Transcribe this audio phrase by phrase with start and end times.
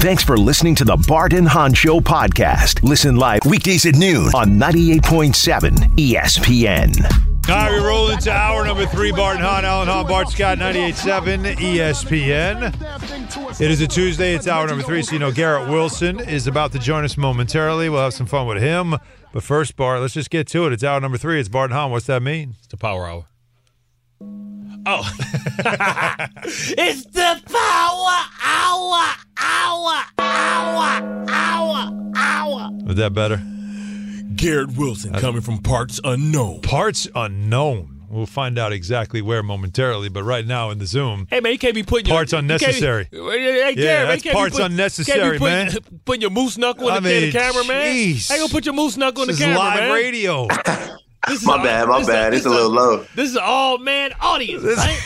[0.00, 2.82] Thanks for listening to the Bart and Hahn Show podcast.
[2.82, 7.28] Listen live weekdays at noon on 98.7 ESPN.
[7.48, 9.12] All right, we roll into hour number three.
[9.12, 13.60] Bart and Hahn, Alan Hahn, Bart Scott, 98.7 ESPN.
[13.60, 14.34] It is a Tuesday.
[14.34, 15.02] It's hour number three.
[15.02, 17.88] So, you know, Garrett Wilson is about to join us momentarily.
[17.88, 18.94] We'll have some fun with him.
[19.32, 20.72] But first, Bart, let's just get to it.
[20.72, 21.40] It's hour number three.
[21.40, 21.90] It's Bart and Hahn.
[21.90, 22.54] What's that mean?
[22.58, 23.26] It's the power hour.
[24.86, 25.02] Oh.
[26.78, 32.70] it's the power hour, hour, hour, hour, hour.
[32.84, 33.42] Was that better?
[34.36, 36.62] Garrett Wilson coming from parts unknown.
[36.62, 37.96] Parts unknown.
[38.08, 41.58] We'll find out exactly where momentarily, but right now in the Zoom, Hey man, you
[41.58, 43.08] can't be putting Parts your, you can't be- unnecessary.
[43.10, 46.00] Hey, Garrett, Yeah, man, that's can't parts put- unnecessary, can't be putting, man.
[46.04, 47.94] Putting your moose knuckle in the, in the mean, camera, man.
[47.94, 48.28] jeez.
[48.28, 49.88] How you gonna put your moose knuckle in the is camera, live man?
[49.90, 50.48] Live radio.
[51.28, 52.32] This is My a- bad, my this bad.
[52.32, 53.04] this It's a little low.
[53.14, 54.62] This is an all man audience.
[54.62, 55.00] This- right?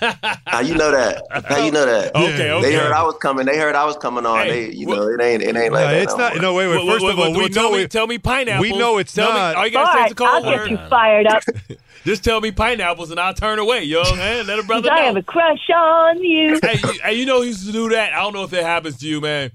[0.46, 1.22] How you know that?
[1.46, 2.14] How you know that?
[2.14, 2.62] Okay, okay.
[2.70, 3.46] They heard I was coming.
[3.46, 4.38] They heard I was coming on.
[4.46, 6.02] Hey, they, you what- know, it ain't, it ain't like No, that.
[6.02, 6.32] it's no not.
[6.34, 6.42] more.
[6.42, 6.76] No, wait, wait.
[6.76, 7.90] Well, First well, of all, well, we tell know me, it.
[7.90, 8.62] tell me pineapples.
[8.70, 9.54] we know it's tell not.
[9.54, 10.68] Me, all you gotta say is Bart, the cold I'll word.
[10.68, 11.42] get you fired up.
[12.04, 14.02] Just tell me pineapples and I'll turn away, yo.
[14.16, 15.06] Man, let a brother I know.
[15.06, 16.58] have a crush on you.
[16.62, 18.12] hey, you, hey, you know he used to do that.
[18.12, 19.52] I don't know if that happens to you, man.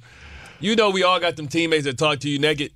[0.59, 2.71] You know we all got them teammates that talk to you naked.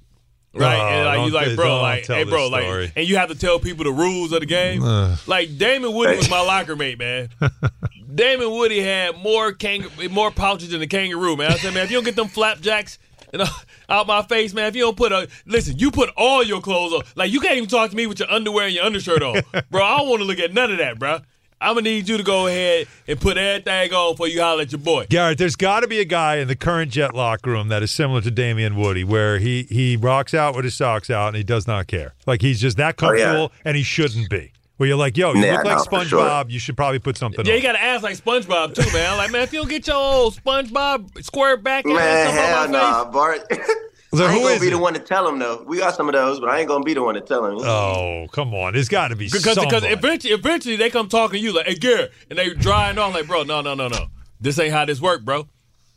[0.55, 3.35] Right, Oh, and like you like, bro, like, hey, bro, like, and you have to
[3.35, 4.81] tell people the rules of the game.
[5.25, 7.29] like Damien Woody was my locker mate, man.
[8.15, 11.51] Damien Woody had more kang- more pouches than a kangaroo, man.
[11.51, 12.99] I said, man, if you don't get them flapjacks
[13.33, 13.51] you uh, know,
[13.89, 16.93] out my face, man, if you don't put a listen, you put all your clothes
[16.93, 17.01] on.
[17.15, 19.83] Like you can't even talk to me with your underwear and your undershirt on, bro.
[19.83, 21.19] I don't want to look at none of that, bro.
[21.63, 24.71] I'm gonna need you to go ahead and put everything on before you holler at
[24.71, 25.07] your boy.
[25.09, 27.91] Garrett, there's got to be a guy in the current Jet locker room that is
[27.91, 31.43] similar to Damien Woody, where he he rocks out with his socks out and he
[31.43, 32.13] does not care.
[32.27, 33.47] Like he's just that Oh, yeah.
[33.65, 34.51] and he shouldn't be.
[34.77, 36.19] Where you're like, yo, you Yeah, look like no, for sure.
[36.19, 36.49] SpongeBob.
[36.49, 37.45] You should probably put something on.
[37.45, 37.57] Yeah, on.
[37.57, 39.17] you got to ask like SpongeBob too, man.
[39.17, 42.63] Like, man, if you don't get your old SpongeBob square back ass Man, up hell
[42.63, 43.51] on my nah, face, Bart.
[44.15, 44.71] So I who ain't gonna is be it?
[44.71, 45.63] the one to tell him though.
[45.65, 47.57] We got some of those, but I ain't gonna be the one to tell him.
[47.59, 48.73] oh, come on.
[48.73, 51.75] There's got to be because because eventually eventually they come talking to you like, hey,
[51.75, 54.05] Garrett, and they drying on like, bro, no, no, no, no,
[54.39, 55.47] this ain't how this work, bro.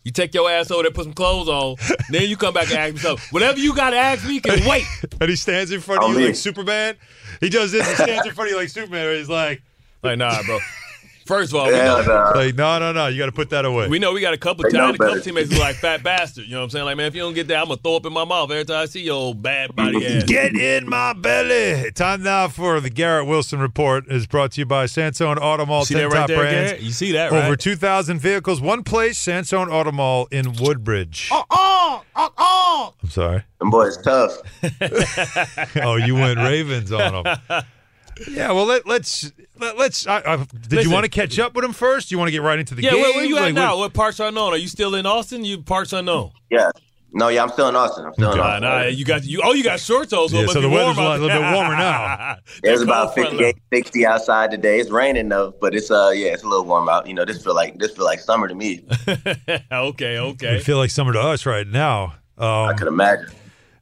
[0.04, 1.76] You take your ass over there, put some clothes on,
[2.10, 3.24] then you come back and ask me something.
[3.32, 4.84] Whatever you got to ask me can wait.
[5.20, 6.26] and he stands in front of Oh, you me.
[6.26, 6.94] like Superman.
[7.40, 7.86] He does this.
[7.88, 9.04] He stands in front of you like Superman.
[9.04, 9.62] Where he's like,
[10.04, 10.58] Like, nah, bro.
[11.26, 12.30] First of all, we Hell know, nah.
[12.30, 13.06] like, no, no, no.
[13.08, 13.88] You got to put that away.
[13.88, 16.44] we know we got a couple They times, a couple teammates who like fat bastard.
[16.46, 16.84] You know what I'm saying?
[16.84, 18.64] Like, man, if you don't get that, I'm gonna throw up in my mouth every
[18.64, 20.24] time I see your old bad body ass.
[20.24, 21.90] Get in my belly.
[21.92, 24.06] Time now for the Garrett Wilson report.
[24.08, 25.84] Is brought to you by Sansone Automall.
[25.84, 26.70] See 10 that right top there, brands.
[26.72, 26.82] Garrett?
[26.84, 27.44] You see that, right?
[27.46, 31.28] Over 2,000 vehicles, one place, Sansone Automall in Woodbridge.
[31.32, 32.02] oh, oh,
[32.38, 32.94] oh.
[33.02, 33.42] I'm sorry.
[33.58, 34.36] Them boys tough.
[35.82, 37.36] Oh, you went Ravens on them.
[38.30, 40.06] Yeah, well, let, let's let, let's.
[40.06, 42.08] I, I, did you want to catch up with him first?
[42.08, 43.00] Do you want to get right into the Yeah, game?
[43.02, 43.70] where, where you at Like, now?
[43.76, 44.52] what- What parts unknown?
[44.52, 45.44] Are you still in Austin?
[45.44, 46.30] You parts unknown.
[46.50, 46.70] Yeah.
[47.12, 48.04] No, yeah, I'm still in Austin.
[48.04, 48.62] I'm still in Austin.
[48.62, 49.40] nah, you got you.
[49.42, 51.74] Oh, you got shorts on, so Yeah, so the weather's warm a little bit warmer
[51.76, 52.36] now.
[52.62, 54.80] It's about cold 58, 60 outside today.
[54.80, 57.06] It's raining though, but it's uh yeah, it's a little warm out.
[57.06, 58.84] You know, this feel like this feel like summer to me.
[59.72, 60.58] okay, I okay.
[60.58, 62.14] feel like summer to us right now.
[62.36, 63.28] Um, I could imagine.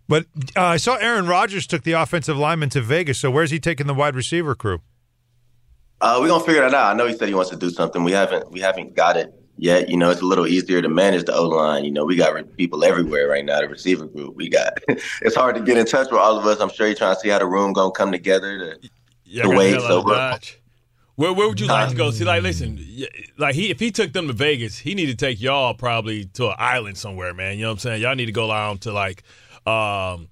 [0.09, 0.27] But
[0.57, 3.19] uh, I saw Aaron Rodgers took the offensive lineman to Vegas.
[3.19, 4.81] So where's he taking the wide receiver crew?
[6.01, 6.93] Uh, we're gonna figure that out.
[6.93, 8.05] I know he said he wants to do something.
[8.05, 9.89] We haven't we haven't got it yet.
[9.89, 11.85] You know, it's a little easier to manage the O line.
[11.85, 13.61] You know, we got re- people everywhere right now.
[13.61, 14.79] The receiver group, we got.
[14.89, 16.61] it's hard to get in touch with all of us.
[16.61, 18.59] I'm sure you're trying to see how the room gonna come together.
[18.59, 18.89] To,
[19.25, 20.41] Yeah, The I got way hell out so of.
[21.17, 22.11] Where, where would you like to go?
[22.11, 22.85] See, like, listen,
[23.39, 26.49] like he if he took them to Vegas, he need to take y'all probably to
[26.49, 27.57] an island somewhere, man.
[27.57, 28.03] You know what I'm saying?
[28.03, 29.23] Y'all need to go down to like
[29.67, 30.29] um,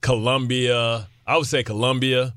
[0.00, 1.08] Colombia.
[1.26, 2.34] I would say Colombia,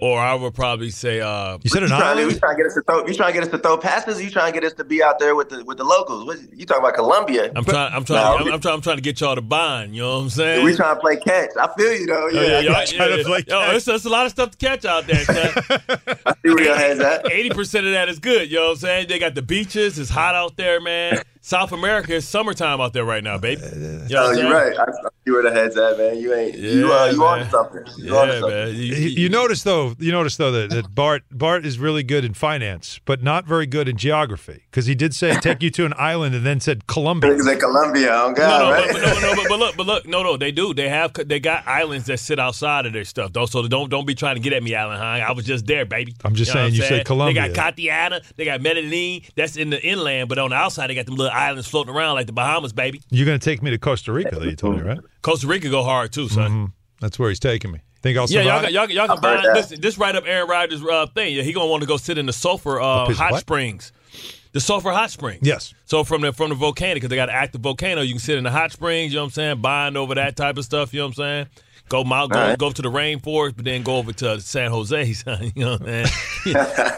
[0.00, 2.40] or I would probably say uh, You said an you trying, to, you island.
[2.40, 3.06] trying to get us to throw?
[3.06, 4.18] You trying to get us to throw passes?
[4.18, 6.24] Or you trying to get us to be out there with the with the locals?
[6.24, 7.52] What, you talking about Colombia?
[7.54, 9.94] I'm trying, I'm trying, No, I'm, I'm trying, I'm trying to get y'all to bond.
[9.94, 10.64] You know what I'm saying?
[10.64, 11.50] we trying to play catch.
[11.60, 12.28] I feel you though.
[12.28, 13.74] Yeah, Oh, yeah, I y'all- got trying to yeah, play Yo, catch.
[13.76, 15.24] it's, it's a lot of stuff to catch out there.
[15.28, 17.30] I see where your head's at.
[17.30, 18.50] Eighty percent of that is good.
[18.50, 19.08] You know what I'm saying?
[19.08, 19.98] They got the beaches.
[19.98, 21.22] It's hot out there, man.
[21.46, 23.60] South America is summertime out there right now, baby.
[23.62, 24.50] You know Oh, you're saying?
[24.50, 24.78] right.
[24.78, 24.86] I,
[25.26, 26.18] see where the head's at, man.
[26.18, 27.50] You ain't you Yeah, uh, you on man.
[27.50, 27.84] something.
[27.98, 28.50] You on Yeah, something.
[28.58, 28.68] man.
[28.68, 32.24] You, You, you notice though, you notice though that, that Bart Bart is really good
[32.24, 34.62] in finance, but not very good in geography.
[34.70, 37.32] Because he did say take you to an island and then said Colombia.
[37.32, 38.90] Niggas in Colombia, oh God, no, right?
[38.90, 40.72] but, but, no, no, but, but look, but look, no, no, they do.
[40.72, 43.44] They have, they got islands that sit outside of their stuff, though.
[43.44, 45.20] So don't, don't be trying to get at me, Alan Hahn.
[45.20, 46.14] I was just there, baby.
[46.24, 47.04] I'm just know what saying, you said?
[47.04, 47.42] Colombia.
[47.42, 49.20] They got Cartagena, they got Medellin.
[49.36, 52.14] That's in the inland, but on the outside, they got them little islands floating around
[52.14, 53.02] like the Bahamas, baby.
[53.10, 55.00] You're going to take me to Costa Rica, though, you told me, right?
[55.22, 56.72] Costa Rica go hard too, son.
[57.00, 57.80] That's where he's taking me.
[58.02, 58.44] Think I'll Yeah, survive?
[58.46, 59.54] y'all, got- y'all, y'all can I've buy that.
[59.54, 59.80] listen.
[59.80, 61.34] This right up Aaron Rodgers' uh, thing.
[61.34, 63.40] Yeah, he gonna want to go sit in the sulfur uh, hot what?
[63.40, 63.92] springs,
[64.52, 65.40] the sulfur hot springs.
[65.42, 65.72] Yes.
[65.86, 68.36] So from the from the volcano because they got an active volcano, you can sit
[68.36, 69.12] in the hot springs.
[69.12, 69.60] You know what I'm saying?
[69.62, 70.92] Bind over that type of stuff.
[70.92, 71.46] You know what I'm saying?
[71.90, 72.58] Go mount, go, All right.
[72.58, 75.12] go to the rainforest, but then go over to San Jose.
[75.12, 76.56] son, You know what I'm saying?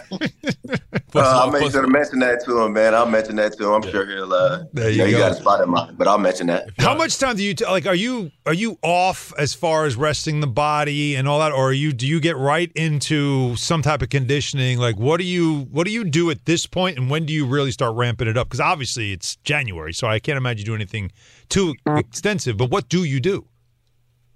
[1.11, 2.95] Put Uh, some- I'll make sure to mention that to him, man.
[2.95, 3.83] I'll mention that to him.
[3.83, 4.33] I'm sure he'll.
[4.33, 5.19] Uh, There you you know, go.
[5.29, 6.71] got a spot in mind, but I'll mention that.
[6.79, 7.87] How much time do you t- like?
[7.87, 11.71] Are you are you off as far as resting the body and all that, or
[11.71, 14.79] are you do you get right into some type of conditioning?
[14.79, 17.45] Like, what do you what do you do at this point, and when do you
[17.47, 18.49] really start ramping it up?
[18.49, 21.11] Because obviously it's January, so I can't imagine you do anything
[21.49, 22.57] too extensive.
[22.57, 23.47] But what do you do?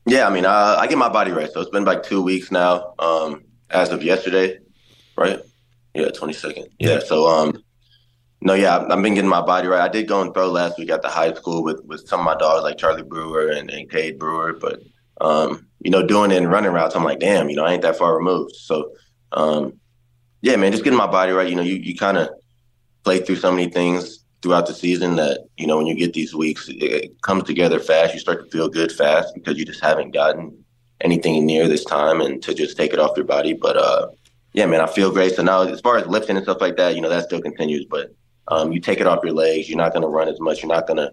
[0.06, 1.50] Yeah, I mean, uh, I get my body right.
[1.52, 4.58] So it's been like two weeks now, um, as of yesterday,
[5.16, 5.38] right?
[5.94, 6.68] Yeah, twenty second.
[6.78, 7.00] Yeah.
[7.00, 7.62] So, um,
[8.40, 9.82] no, yeah, I've I've been getting my body right.
[9.82, 12.26] I did go and throw last week at the high school with with some of
[12.26, 14.54] my dogs, like Charlie Brewer and, and Cade Brewer.
[14.54, 14.80] But,
[15.20, 17.82] um, you know, doing it in running routes, I'm like, damn, you know, I ain't
[17.82, 18.56] that far removed.
[18.56, 18.92] So,
[19.32, 19.74] um,
[20.40, 21.48] yeah, man, just getting my body right.
[21.48, 22.30] You know, you you kind of
[23.04, 26.34] play through so many things throughout the season that you know when you get these
[26.34, 28.14] weeks, it, it comes together fast.
[28.14, 30.64] You start to feel good fast because you just haven't gotten
[31.00, 33.52] anything near this time, and to just take it off your body.
[33.52, 34.08] But uh,
[34.52, 35.34] yeah, man, I feel great.
[35.34, 37.84] So now, as far as lifting and stuff like that, you know, that still continues.
[37.84, 38.14] But
[38.48, 39.68] um, you take it off your legs.
[39.68, 40.62] You're not going to run as much.
[40.62, 41.12] You're not going to,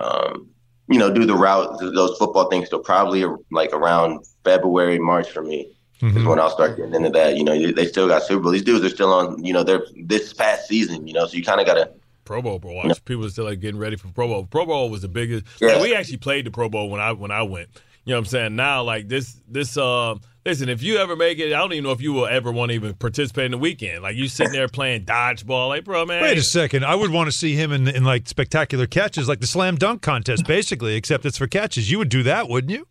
[0.00, 0.48] um,
[0.88, 2.68] you know, do the route, those football things.
[2.68, 7.36] So probably like around February, March for me is when I'll start getting into that.
[7.36, 8.52] You know, they still got Super Bowl.
[8.52, 9.44] These dudes are still on.
[9.44, 11.06] You know, they're this past season.
[11.06, 11.90] You know, so you kind of got to.
[12.28, 12.74] Pro Bowl bro.
[12.74, 13.02] Watch.
[13.06, 14.44] People are still like getting ready for Pro Bowl.
[14.44, 15.46] Pro Bowl was the biggest.
[15.62, 15.68] Yeah.
[15.68, 17.70] Like, we actually played the Pro Bowl when I when I went.
[18.04, 18.56] You know what I'm saying?
[18.56, 21.92] Now like this this uh listen, if you ever make it, I don't even know
[21.92, 24.02] if you will ever want to even participate in the weekend.
[24.02, 26.20] Like you sitting there playing dodgeball, like bro, man.
[26.20, 26.84] Wait a second.
[26.84, 30.02] I would want to see him in in like spectacular catches, like the slam dunk
[30.02, 31.90] contest, basically, except it's for catches.
[31.90, 32.86] You would do that, wouldn't you?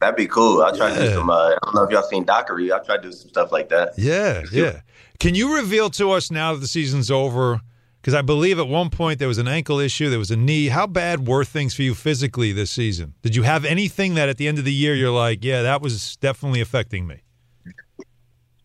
[0.00, 0.62] That'd be cool.
[0.62, 1.28] I'll try to do some.
[1.28, 2.70] Uh, I don't know if y'all seen Dockery.
[2.70, 3.94] I'll try to do some stuff like that.
[3.98, 4.82] Yeah, yeah.
[5.18, 7.60] Can you reveal to us now that the season's over?
[8.06, 10.68] Because I believe at one point there was an ankle issue, there was a knee.
[10.68, 13.14] How bad were things for you physically this season?
[13.22, 15.82] Did you have anything that at the end of the year you're like, yeah, that
[15.82, 17.22] was definitely affecting me?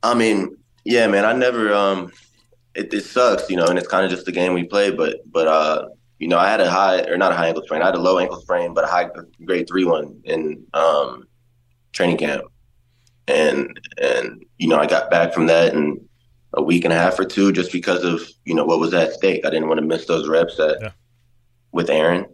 [0.04, 1.26] I mean, yeah, man.
[1.26, 1.74] I never.
[1.74, 2.12] Um,
[2.76, 4.92] it, it sucks, you know, and it's kind of just the game we play.
[4.92, 5.88] But but uh,
[6.20, 7.82] you know, I had a high or not a high ankle sprain.
[7.82, 9.10] I had a low ankle sprain, but a high
[9.44, 11.24] grade three one in um,
[11.94, 12.44] training camp,
[13.28, 16.00] and and you know, I got back from that in
[16.54, 19.14] a week and a half or two just because of you know what was at
[19.14, 19.46] stake.
[19.46, 20.92] I didn't want to miss those reps at, Yeah.
[21.72, 22.26] with Aaron.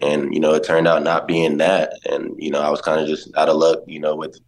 [0.00, 3.00] And you know, it turned out not being that, and you know, I was kind
[3.00, 4.38] of just out of luck, you know, with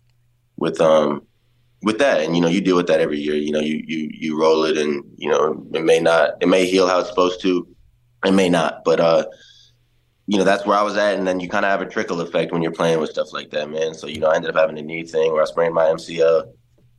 [0.57, 1.27] with um
[1.83, 2.21] with that.
[2.23, 3.35] And you know you deal with that every year.
[3.35, 6.65] You know you you you roll it and you know it may not it may
[6.67, 7.67] heal how it's supposed to.
[8.25, 8.83] It may not.
[8.85, 9.27] But uh
[10.29, 11.19] you know that's where i was at.
[11.19, 13.51] And then you kind of have a trickle effect when you're playing with stuff like
[13.51, 13.93] that man.
[13.93, 16.45] So you know i ended up having a knee thing where i sprained my mcl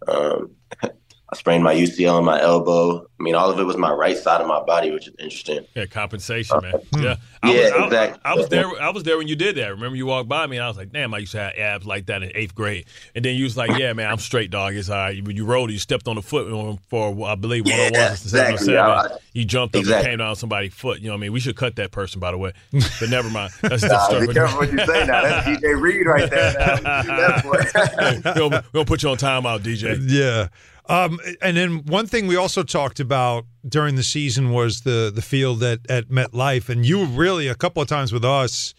[0.10, 0.52] um
[1.34, 4.18] i sprained my ucl in my elbow i mean all of it was my right
[4.18, 6.74] side of my body which is interesting Yeah, compensation, man.
[6.76, 8.22] Uh, yeah, Yeah, was, I, exactly.
[8.26, 8.82] I, was there.
[8.82, 9.70] I was there when you did that.
[9.72, 11.86] Remember, you walked by me, and I was like, "Damn, I used to have abs
[11.86, 12.86] like that in eighth grade."
[13.16, 14.74] And then you was like, "Yeah, man, I'm straight, dog.
[14.76, 16.48] It's all right." When you rolled, you stepped on the foot
[16.90, 18.78] for, I believe, one oh on Yeah, one exactly.
[18.78, 20.12] I- You jumped up exactly.
[20.12, 21.00] and came down on somebody's foot.
[21.00, 21.34] You know what I mean?
[21.34, 22.54] We should cut that person, by the way.
[23.00, 23.52] But never mind.
[23.62, 24.28] That's a Nah, story.
[24.28, 27.04] be careful what you say now that's dj reed right there now.
[27.04, 29.98] That's what- we're gonna, we're gonna put you on timeout, DJ.
[30.08, 30.48] Yeah.
[30.90, 35.22] Um, and then one thing we also talked about during the season was the the
[35.22, 36.68] field at, at MetLife.
[36.70, 38.74] And you really a couple of times with us,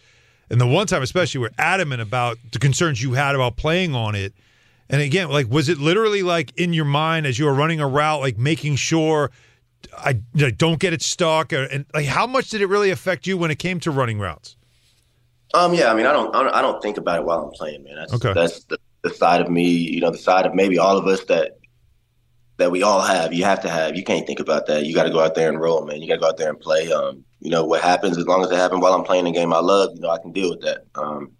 [0.49, 4.13] and the one time especially, were adamant about the concerns you had about playing on
[4.13, 4.33] it.
[4.87, 7.87] And again, like, was it literally like in your mind as you were running a
[7.87, 9.31] route, like making sure
[9.97, 11.53] I know, don't get it stuck?
[11.53, 14.19] Or, and like, how much did it really affect you when it came to running
[14.19, 14.57] routes?
[15.55, 17.51] Um, yeah, I mean, I don't, I don't, I don't think about it while I'm
[17.51, 17.95] playing, man.
[17.95, 18.33] That's, Okay.
[18.33, 21.23] that's the, the side of me, you know, the side of maybe all of us
[21.25, 21.57] that
[22.57, 23.33] that we all have.
[23.33, 23.95] You have to have.
[23.95, 24.85] You can't think about that.
[24.85, 26.01] You got to go out there and roll, man.
[26.01, 26.91] You got to go out there and play.
[26.91, 29.53] Um, you know what happens as long as it happens while I'm playing the game
[29.53, 29.91] I love.
[29.95, 30.85] You know, I can deal with that.
[30.95, 31.31] Um,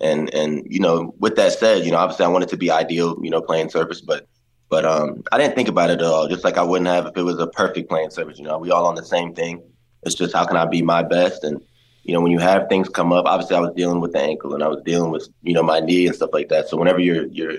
[0.00, 2.70] and and you know, with that said, you know, obviously I want it to be
[2.70, 3.16] ideal.
[3.22, 4.26] You know, playing surface, but
[4.68, 6.28] but um, I didn't think about it at all.
[6.28, 8.38] Just like I wouldn't have if it was a perfect playing surface.
[8.38, 9.62] You know, we all on the same thing.
[10.02, 11.60] It's just how can I be my best and
[12.04, 14.54] you know, when you have things come up, obviously I was dealing with the ankle
[14.54, 16.68] and I was dealing with, you know, my knee and stuff like that.
[16.68, 17.58] So whenever you're you're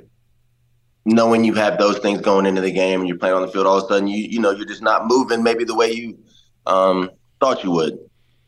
[1.06, 3.68] knowing you have those things going into the game and you're playing on the field,
[3.68, 6.18] all of a sudden you you know you're just not moving maybe the way you
[6.66, 7.10] um,
[7.40, 7.98] thought you would.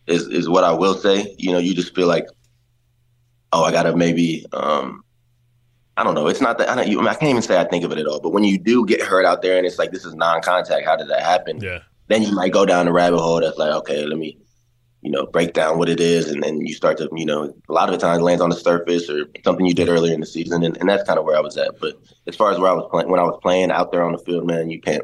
[0.08, 1.36] Is is what I will say.
[1.38, 2.26] You know, you just feel like,
[3.52, 4.46] oh, I gotta maybe.
[4.54, 5.04] Um,
[5.98, 6.28] I don't know.
[6.28, 8.20] It's not that I, don't, I can't even say I think of it at all.
[8.20, 10.96] But when you do get hurt out there and it's like this is non-contact, how
[10.96, 11.60] did that happen?
[11.60, 11.80] Yeah.
[12.08, 13.42] Then you might go down the rabbit hole.
[13.42, 14.38] That's like, okay, let me
[15.08, 17.72] you know, break down what it is, and then you start to, you know, a
[17.72, 20.26] lot of the times lands on the surface or something you did earlier in the
[20.26, 21.80] season, and, and that's kind of where I was at.
[21.80, 21.94] But
[22.28, 24.18] as far as where I was playing, when I was playing out there on the
[24.18, 25.04] field, man, you can't,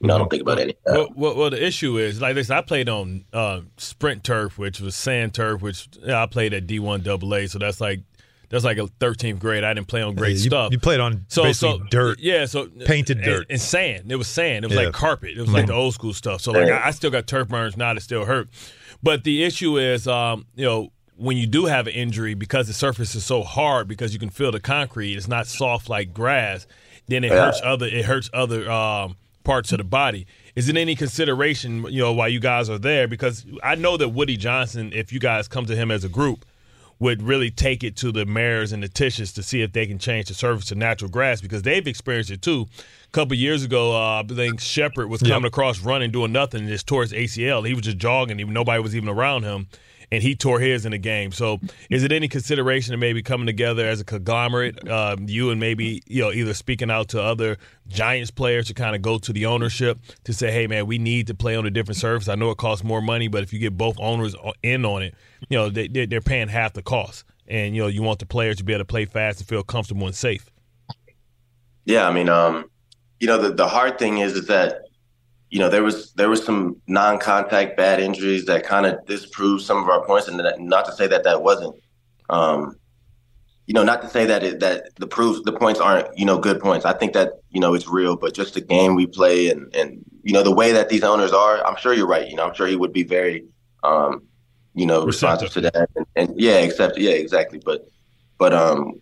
[0.00, 0.76] you know, I don't think about any.
[0.86, 2.48] Well, well, well, the issue is like this.
[2.48, 6.78] I played on uh, sprint turf, which was sand turf, which I played at D
[6.78, 8.02] one AA, so that's like
[8.50, 9.62] that's like a 13th grade.
[9.62, 10.72] I didn't play on great Yeah, you, stuff.
[10.72, 12.18] You played on so, so dirt.
[12.18, 13.46] Yeah, so Painted dirt.
[13.48, 14.10] and, sand.
[14.10, 14.64] It was sand.
[14.64, 14.86] It was Yeah.
[14.86, 15.36] like carpet.
[15.36, 16.40] It was like the old school stuff.
[16.40, 18.48] So like I, I still got turf burns now that still hurt.
[19.02, 22.72] But the issue is, um, you know, when you do have an injury because the
[22.72, 26.66] surface is so hard because you can feel the concrete, it's not soft like grass.
[27.08, 27.46] Then it Yeah.
[27.46, 27.86] hurts other.
[27.86, 30.26] It hurts other um, parts of the body.
[30.54, 33.06] Is it any consideration, you know, while you guys are there?
[33.08, 36.44] Because I know that Woody Johnson, if you guys come to him as a group,
[36.98, 39.98] would really take it to the Maras and the Tisches to see if they can
[39.98, 42.66] change the surface to natural grass because they've experienced it too.
[43.10, 46.68] A couple years ago, uh, I think Shepard was coming across running, doing nothing, and
[46.68, 47.66] just tore his ACL.
[47.66, 49.66] He was just jogging, even nobody was even around him,
[50.12, 51.32] and he tore his in the game.
[51.32, 51.58] So,
[51.90, 56.04] is it any consideration of maybe coming together as a conglomerate, um, you and maybe
[56.06, 59.44] you know either speaking out to other Giants players to kind of go to the
[59.46, 62.28] ownership to say, hey man, we need to play on a different surface.
[62.28, 65.16] I know it costs more money, but if you get both owners in on it,
[65.48, 68.26] you know they, they- they're paying half the cost, and you know you want the
[68.26, 70.48] players to be able to play fast and feel comfortable and safe.
[71.86, 72.69] Yeah, I mean, um,
[73.20, 74.80] you know, the, the hard thing is is that,
[75.50, 79.76] you know, there was there was some non-contact bad injuries that kind of disproved some
[79.76, 81.76] of our points, and that, not to say that that wasn't,
[82.30, 82.76] um,
[83.66, 86.38] you know, not to say that it, that the proofs the points aren't you know
[86.38, 86.86] good points.
[86.86, 90.02] I think that you know it's real, but just the game we play and and
[90.22, 92.28] you know the way that these owners are, I'm sure you're right.
[92.28, 93.44] You know, I'm sure he would be very,
[93.82, 94.22] um,
[94.74, 97.60] you know, responsive to that, and, and yeah, except yeah, exactly.
[97.62, 97.86] But
[98.38, 99.00] but um,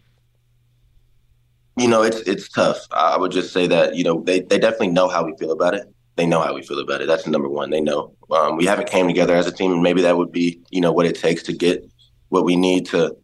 [1.78, 2.78] you know, it's it's tough.
[2.90, 5.74] I would just say that you know they, they definitely know how we feel about
[5.74, 5.84] it.
[6.16, 7.06] They know how we feel about it.
[7.06, 7.70] That's number one.
[7.70, 10.60] They know um, we haven't came together as a team, and maybe that would be
[10.70, 11.88] you know what it takes to get
[12.28, 13.16] what we need to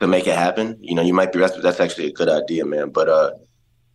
[0.00, 0.78] to make it happen.
[0.80, 2.90] You know, you might be that's that's actually a good idea, man.
[2.90, 3.32] But uh,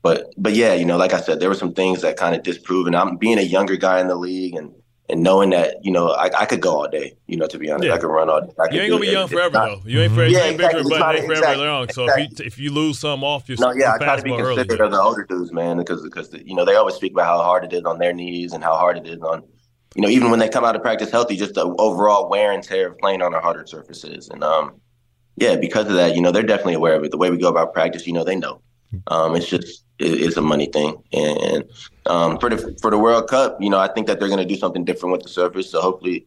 [0.02, 2.44] but but yeah, you know, like I said, there were some things that kind of
[2.44, 2.88] disprove.
[2.88, 4.74] And I'm being a younger guy in the league and.
[5.08, 7.16] And knowing that, you know, I, I could go all day.
[7.28, 7.94] You know, to be honest, Yeah.
[7.94, 8.52] I could run all day.
[8.72, 9.82] You ain't gonna be young forever though.
[9.86, 10.32] You ain't forever.
[10.32, 11.66] Yeah, you ain't bigger, but ain't forever exactly.
[11.66, 11.90] long.
[11.90, 14.36] So if you if you lose some off, you're No, yeah, I try to be
[14.36, 17.44] considerate of the older dudes, man, because because you know they always speak about how
[17.44, 19.44] hard it is on their knees and how hard it is on,
[19.94, 22.64] you know, even when they come out of practice healthy, just the overall wear and
[22.64, 24.30] tear of playing on our harder surfaces.
[24.30, 24.82] And um,
[25.38, 27.12] yeah, because of that, you know, they're definitely aware of it.
[27.12, 28.62] The way we go about practice, you know, they know.
[29.08, 31.64] Um, it's just it, it's a money thing, and
[32.06, 34.46] um, for the for the World Cup, you know, I think that they're going to
[34.46, 35.70] do something different with the surface.
[35.70, 36.26] So hopefully,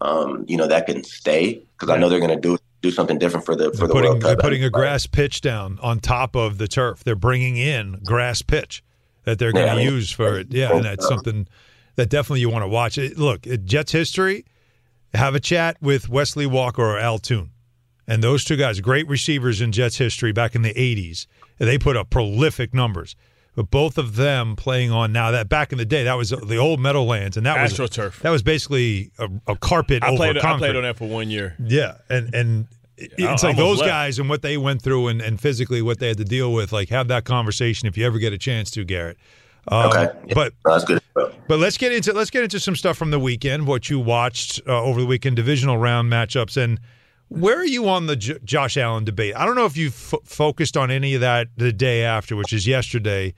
[0.00, 3.18] um, you know, that can stay because I know they're going to do do something
[3.18, 6.00] different for the for They're the putting, World they're putting a grass pitch down on
[6.00, 7.04] top of the turf.
[7.04, 8.82] They're bringing in grass pitch
[9.24, 10.52] that they're going Yeah, to I mean, use for it.
[10.52, 11.48] Yeah, and that's something
[11.96, 12.98] that definitely you want to watch.
[12.98, 14.44] It, look, Jets history,
[15.14, 17.50] have a chat with Wesley Walker or Al Toon.
[18.06, 21.26] And those two guys, great receivers in Jets history back in the 80s.
[21.56, 23.16] They put up prolific numbers.
[23.56, 26.56] But both of them playing on now that back in the day, that was the
[26.56, 28.18] old Meadowlands, and that was AstroTurf.
[28.20, 31.30] That was basically a, a carpet I over played I played on that for one
[31.30, 31.54] year.
[31.64, 33.90] Yeah, and and it's I like almost those left.
[33.90, 36.72] guys and what they went through, and, and physically what they had to deal with.
[36.72, 39.18] Like, have that conversation if you ever get a chance to, Garrett.
[39.68, 40.34] Um, Okay, Yeah.
[40.34, 41.00] but No, that's good.
[41.14, 43.66] but let's get into let's get into some stuff from the weekend.
[43.68, 46.80] What you watched uh, over the weekend, divisional round matchups, and
[47.34, 49.34] where are you on the J- Josh Allen debate?
[49.36, 52.52] I don't know if you f- focused on any of that the day after, which
[52.52, 53.34] is yesterday,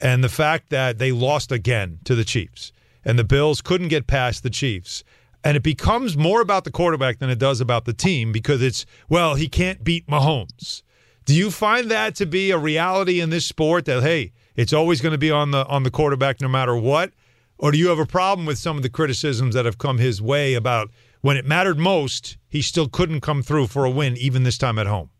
[0.00, 2.72] and the fact that they lost again to the Chiefs,
[3.04, 5.04] and the Bills couldn't get past the Chiefs.
[5.44, 8.86] And it becomes more about the quarterback than it does about the team because it's,
[9.08, 10.82] well, he can't beat Mahomes.
[11.24, 15.00] Do you find that to be a reality in this sport that hey, it's always
[15.00, 17.12] going to be on the on the quarterback no matter what?
[17.58, 20.20] Or do you have a problem with some of the criticisms that have come his
[20.20, 20.90] way about
[21.22, 24.78] when it mattered most, he still couldn't come through for a win even this time
[24.78, 25.10] at home?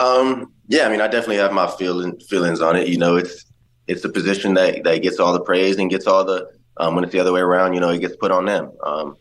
[0.00, 2.88] Um, yeah, I mean, I definitely have my feeling, feelings on it.
[2.88, 3.44] You know, it's
[3.86, 7.04] it's a position that that gets all the praise and gets all the um, when
[7.04, 7.74] it's the other way around.
[7.74, 8.72] You know, it gets put on them.
[8.82, 9.16] Um,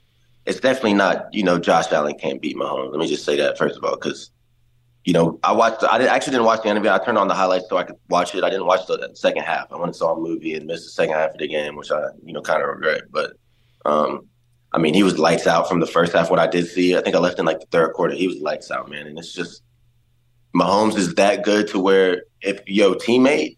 [0.46, 1.34] it's definitely not.
[1.34, 2.92] You know, Josh Allen can't beat Mahomes.
[2.92, 4.32] Let me just say that first of all, because
[5.06, 5.84] you know, I watched.
[5.84, 6.90] I did, actually didn't watch the interview.
[6.90, 8.44] I turned on the highlights so I could watch it.
[8.44, 9.72] I didn't watch the second half.
[9.72, 11.92] I went and saw a movie and missed the second half of the game, which
[11.92, 13.04] I you know kind of regret.
[13.12, 13.34] But
[13.86, 14.28] um,
[14.76, 16.30] I mean, he was lights out from the first half.
[16.30, 18.14] What I did see, I think I left in like the third quarter.
[18.14, 19.08] He was lights out, man.
[19.08, 19.64] And it's just
[20.54, 23.56] Mahomes is that good to where if your teammate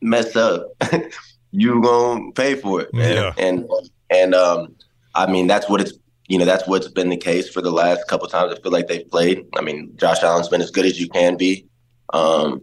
[0.00, 0.68] mess up,
[1.50, 3.16] you gonna pay for it, man.
[3.16, 3.32] Yeah.
[3.36, 3.68] And
[4.08, 4.76] and um,
[5.16, 5.94] I mean that's what it's
[6.28, 8.52] you know that's what's been the case for the last couple times.
[8.52, 9.44] I feel like they've played.
[9.56, 11.66] I mean, Josh Allen's been as good as you can be,
[12.12, 12.62] um,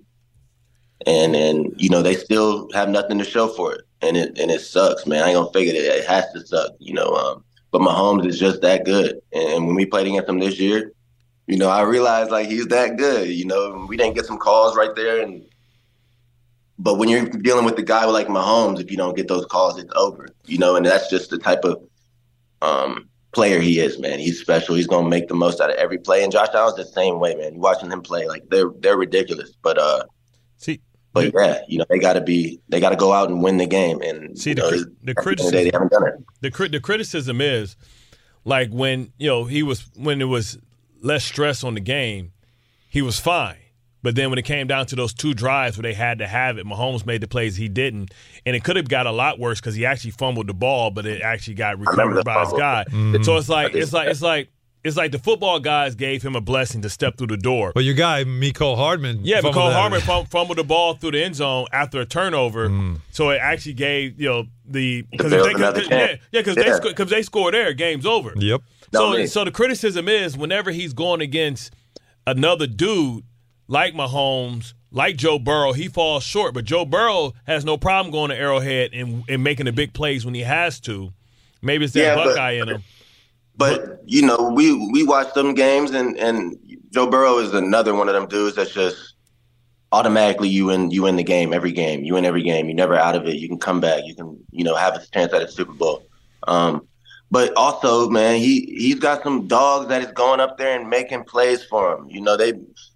[1.06, 4.52] and and you know they still have nothing to show for it, and it and
[4.52, 5.24] it sucks, man.
[5.24, 5.84] I ain't gonna figure it.
[5.84, 7.14] It has to suck, you know.
[7.14, 7.44] Um,
[7.74, 10.94] but Mahomes is just that good, and when we played against him this year,
[11.48, 13.28] you know, I realized like he's that good.
[13.28, 15.44] You know, we didn't get some calls right there, and
[16.78, 19.80] but when you're dealing with the guy like Mahomes, if you don't get those calls,
[19.80, 20.28] it's over.
[20.46, 21.82] You know, and that's just the type of
[22.62, 24.20] um, player he is, man.
[24.20, 24.76] He's special.
[24.76, 26.24] He's gonna make the most out of every play.
[26.24, 27.56] And Josh Allen's the same way, man.
[27.56, 29.52] You watching him play, like they're they're ridiculous.
[29.64, 30.04] But uh,
[30.58, 30.80] See,
[31.14, 33.58] but yeah, you know, they got to be they got to go out and win
[33.58, 34.02] the game.
[34.02, 36.14] And See, the know, cri- at the criticism- day, they haven't done it.
[36.42, 37.76] the cri- the criticism is
[38.46, 40.58] like when you know he was when it was
[41.02, 42.32] less stress on the game,
[42.90, 43.58] he was fine.
[44.02, 46.58] But then when it came down to those two drives where they had to have
[46.58, 48.12] it, Mahomes made the plays he didn't,
[48.46, 51.06] and it could have got a lot worse because he actually fumbled the ball, but
[51.06, 52.84] it actually got recovered the by his guy.
[52.90, 53.24] Mm-hmm.
[53.24, 54.50] So it's like it's like it's like
[54.84, 57.72] it's like the football guys gave him a blessing to step through the door.
[57.74, 59.22] But your guy, Mecole Hardman.
[59.24, 60.28] Yeah, fumbled because that.
[60.30, 63.00] Fumbled the ball through the end zone after a turnover, Mm.
[63.12, 66.22] so it actually gave you know the because they, another cause, yeah chance.
[66.32, 66.64] yeah because Yeah.
[66.64, 68.34] they sco- cause they score there, game's over.
[68.36, 68.62] Yep.
[68.94, 71.74] So No, so the criticism is whenever he's going against
[72.28, 73.24] another dude
[73.68, 76.54] like Mahomes, like Joe Burrow, he falls short.
[76.54, 80.26] But Joe Burrow has no problem going to Arrowhead and, and making the big plays
[80.26, 81.12] when he has to.
[81.62, 82.84] Maybe it's that Yeah, but- Buckeye in him.
[83.56, 86.58] But you know, we we watch them games, and and
[86.90, 89.14] Joe Burrow is another one of them dudes that's just
[89.92, 92.04] automatically you in you in the game every game.
[92.04, 92.68] You in every game.
[92.68, 93.36] You never out of it.
[93.36, 94.04] You can come back.
[94.06, 96.04] You can you know have a chance at a Super Bowl.
[96.48, 96.88] Um,
[97.30, 101.24] but also, man, he he's got some dogs that is going up there and making
[101.24, 102.10] plays for him.
[102.10, 102.54] You know, they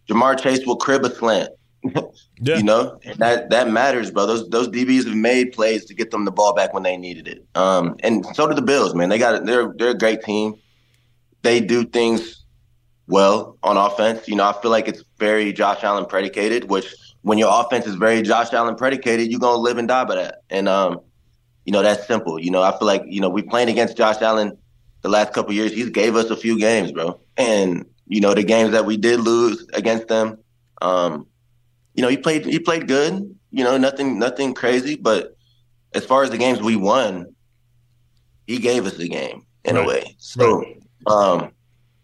[0.09, 1.49] Ja'Marr Chase will crib a slant.
[2.39, 2.57] Yeah.
[2.57, 4.27] You know, and that that matters, bro.
[4.27, 7.27] Those those DBs have made plays to get them the ball back when they needed
[7.27, 7.43] it.
[7.55, 9.09] Um, and so do the Bills, man.
[9.09, 9.45] They got it.
[9.45, 10.53] They're they're a great team.
[11.41, 12.45] They do things
[13.07, 14.27] well on offense.
[14.27, 16.69] You know, I feel like it's very Josh Allen predicated.
[16.69, 20.15] Which when your offense is very Josh Allen predicated, you're gonna live and die by
[20.15, 20.43] that.
[20.51, 20.99] And um,
[21.65, 22.39] you know, that's simple.
[22.39, 24.55] You know, I feel like you know we playing against Josh Allen
[25.01, 25.71] the last couple years.
[25.71, 27.19] He's gave us a few games, bro.
[27.35, 30.37] And you know, the games that we did lose against them.
[30.81, 31.25] Um,
[31.97, 33.37] you know, he played he played good.
[33.51, 35.35] You know, nothing nothing crazy, but
[35.93, 37.35] as far as the games we won,
[38.45, 39.83] he gave us the game in Right.
[39.83, 40.15] a way.
[40.19, 40.63] So,
[41.07, 41.51] um,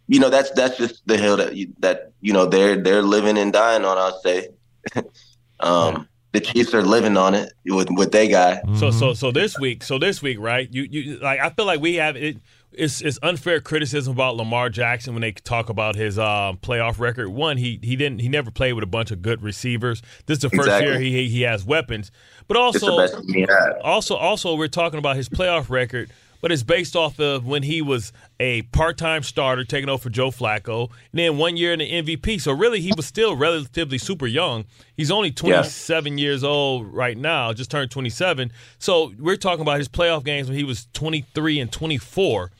[0.08, 3.38] you know, that's that's just the hill that you, that you know they're they're living
[3.38, 3.98] and dying on.
[3.98, 4.50] I'll say.
[5.60, 8.62] um, the Chiefs are living on it with with they guy.
[8.74, 8.98] So Mm-hmm.
[9.00, 10.68] so so this week, so this week, right?
[10.72, 12.38] You you like I feel like we have it.
[12.76, 17.30] It's it's unfair criticism about Lamar Jackson when they talk about his uh, playoff record.
[17.30, 20.02] One, he he didn't he never played with a bunch of good receivers.
[20.26, 20.90] This is the first Exactly.
[20.92, 22.12] year he he has weapons,
[22.48, 23.74] but also best team he had.
[23.84, 26.10] also also we're talking about his playoff record,
[26.42, 30.30] but it's based off of when he was a part-time starter taking over for Joe
[30.32, 32.42] Flacco, and then one year in the MVP.
[32.42, 34.66] So really, he was still relatively super young.
[34.98, 38.52] He's only 27 years old right now, just turned 27.
[38.80, 42.52] So we're talking about his playoff games when he was 23 and 24.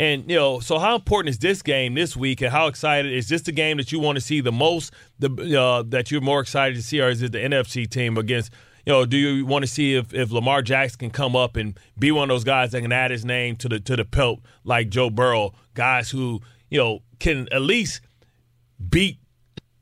[0.00, 3.28] And you know, so how important is this game this week, and how excited is
[3.28, 4.94] this the game that you want to see the most?
[5.18, 8.50] The uh, that you're more excited to see, or is it the NFC team against?
[8.86, 11.78] You know, do you want to see if, if Lamar Jackson can come up and
[11.98, 14.40] be one of those guys that can add his name to the to the pelt
[14.64, 18.00] like Joe Burrow, guys who you know can at least
[18.88, 19.18] beat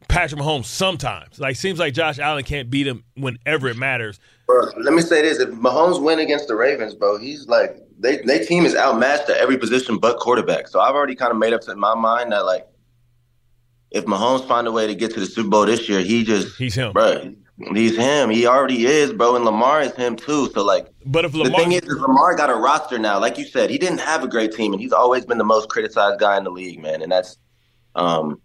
[0.08, 1.38] Patrick Mahomes sometimes.
[1.38, 4.18] Like seems like Josh Allen can't beat him whenever it matters.
[4.48, 8.18] Bro, let me say this: if Mahomes win against the Ravens, bro, he's like they
[8.18, 10.68] they team is outmatched at every position but quarterback.
[10.68, 12.66] So I've already kind of made up in my mind that like
[13.90, 16.56] if Mahomes find a way to get to the Super Bowl this year, he just
[16.56, 16.92] He's him.
[16.92, 17.34] bro.
[17.74, 18.30] He's him.
[18.30, 20.48] He already is, bro, and Lamar is him too.
[20.54, 23.18] So like But if the thing is, is Lamar got a roster now.
[23.18, 25.68] Like you said, he didn't have a great team, and he's always been the most
[25.68, 27.02] criticized guy in the league, man.
[27.02, 27.36] And that's,
[27.96, 28.40] um,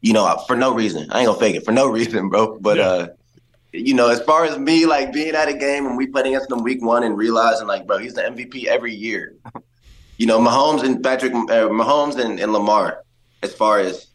[0.00, 1.10] you know, for no reason.
[1.10, 2.58] I ain't gonna fake it for no reason, bro.
[2.58, 2.84] But Yeah.
[2.88, 3.06] uh,
[3.72, 6.48] you know, as far as me, like being at a game and we played against
[6.48, 9.36] them week one and realizing, like, bro, he's the MVP every year.
[10.16, 13.04] you know, Mahomes and Patrick, uh, Mahomes and, and Lamar,
[13.42, 14.08] as far as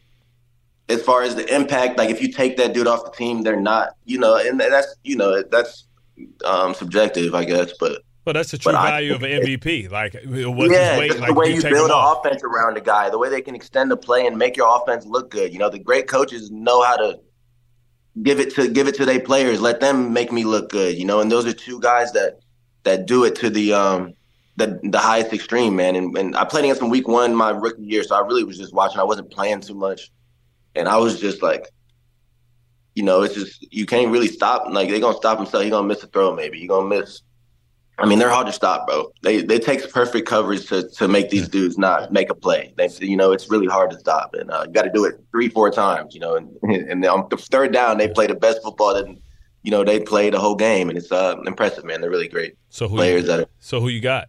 [0.88, 3.60] as far as the impact, like if you take that dude off the team, they're
[3.60, 5.86] not, you know, and that's you know that's
[6.44, 9.90] um subjective, I guess, but but that's the true but I value of an MVP.
[9.90, 11.18] Like what's his yeah, weight?
[11.18, 12.24] Like the way you you build an off.
[12.24, 15.06] offense around a guy, the way they can extend the play and make your offense
[15.06, 15.52] look good.
[15.52, 17.18] You know, the great coaches know how to
[18.22, 20.96] give it to give it to their players, let them make me look good.
[20.96, 22.40] You know, and those are two guys that
[22.84, 24.14] that do it to the um
[24.56, 25.96] the the highest extreme, man.
[25.96, 28.58] And, and I played against him week one my rookie year, so I really was
[28.58, 29.00] just watching.
[29.00, 30.10] I wasn't playing too much,
[30.74, 31.68] and I was just like,
[32.94, 34.66] you know, it's just you can't really stop.
[34.70, 35.62] Like they're gonna stop himself.
[35.62, 36.58] He's gonna miss a throw, maybe.
[36.58, 37.22] You're gonna miss.
[37.98, 39.10] I mean, they're hard to stop, bro.
[39.22, 42.74] They they takes perfect coverage to to make these dudes not make a play.
[42.76, 45.14] They, you know, it's really hard to stop, and uh, you got to do it
[45.30, 46.12] three, four times.
[46.14, 49.06] You know, and and on the third down, they play the best football that
[49.62, 52.02] you know they play the whole game, and it's uh, impressive, man.
[52.02, 53.46] They're really great So who players you, that are.
[53.60, 54.28] so who you got?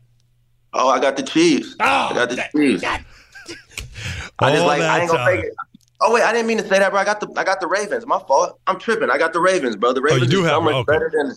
[0.73, 1.75] Oh, I got the Chiefs.
[1.81, 2.83] Oh, I got the Chiefs.
[4.39, 5.35] I just like I that ain't gonna time.
[5.37, 5.53] fake it.
[5.99, 6.99] Oh wait, I didn't mean to say that, bro.
[7.01, 8.05] I got the I got the Ravens.
[8.05, 8.59] My fault.
[8.67, 9.09] I'm tripping.
[9.09, 9.93] I got the Ravens, bro.
[9.93, 10.75] The Ravens Oh, do is have so much.
[10.75, 10.91] Okay.
[10.93, 11.35] better than.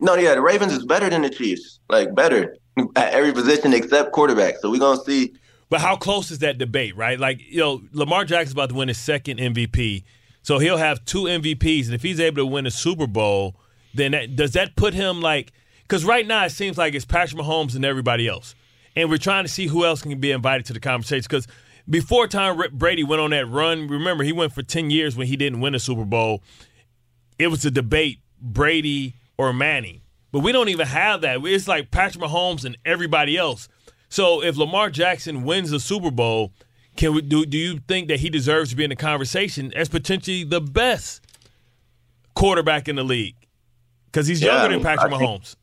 [0.00, 1.80] No, yeah, the Ravens is better than the Chiefs.
[1.88, 2.56] Like better
[2.96, 4.58] at every position except quarterback.
[4.58, 5.34] So we're gonna see.
[5.68, 7.18] But how close is that debate, right?
[7.18, 10.04] Like, you know, Lamar Jackson's about to win his second MVP.
[10.42, 11.86] So he'll have two MVPs.
[11.86, 13.56] And if he's able to win a Super Bowl,
[13.92, 15.52] then that, does that put him like.
[15.82, 18.54] Because right now it seems like it's Patrick Mahomes and everybody else.
[18.94, 21.26] And we're trying to see who else can be invited to the conversation.
[21.28, 21.46] Because
[21.88, 25.36] before Tom Brady went on that run, remember, he went for 10 years when he
[25.36, 26.42] didn't win a Super Bowl.
[27.38, 30.00] It was a debate Brady or Manning.
[30.32, 31.40] But we don't even have that.
[31.44, 33.68] It's like Patrick Mahomes and everybody else.
[34.08, 36.52] So if Lamar Jackson wins the Super Bowl,
[36.96, 39.88] can we do do you think that he deserves to be in the conversation as
[39.88, 41.20] potentially the best
[42.34, 43.36] quarterback in the league?
[44.06, 45.56] Because he's Yeah, younger I than Patrick I think- Mahomes.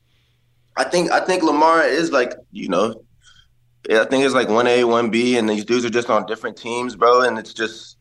[0.75, 3.03] I think I think Lamar is like you know,
[3.91, 6.57] I think it's like one A, one B, and these dudes are just on different
[6.57, 7.21] teams, bro.
[7.21, 7.97] And it's just,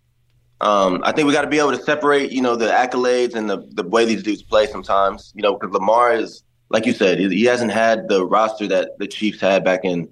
[0.63, 3.51] um, I think we got to be able to separate, you know, the accolades and
[3.51, 7.19] the the way these dudes play sometimes, you know, because Lamar is like you said,
[7.19, 10.09] he hasn't had the roster that the Chiefs had back in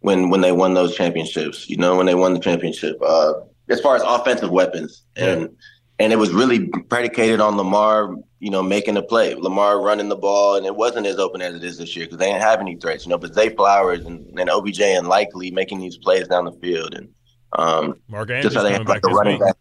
[0.00, 1.68] when when they won those championships.
[1.70, 3.34] You know, when they won the championship, uh,
[3.68, 5.48] as far as offensive weapons, and
[5.98, 10.16] and it was really predicated on Lamar, you know, making the play, Lamar running the
[10.16, 12.60] ball, and it wasn't as open as it is this year because they didn't have
[12.60, 13.18] any threats, you know.
[13.18, 17.08] But Zay Flowers and, and OBJ and likely making these plays down the field, and
[17.52, 19.40] um, Mark just Andrews how they coming have like a running week.
[19.40, 19.56] back.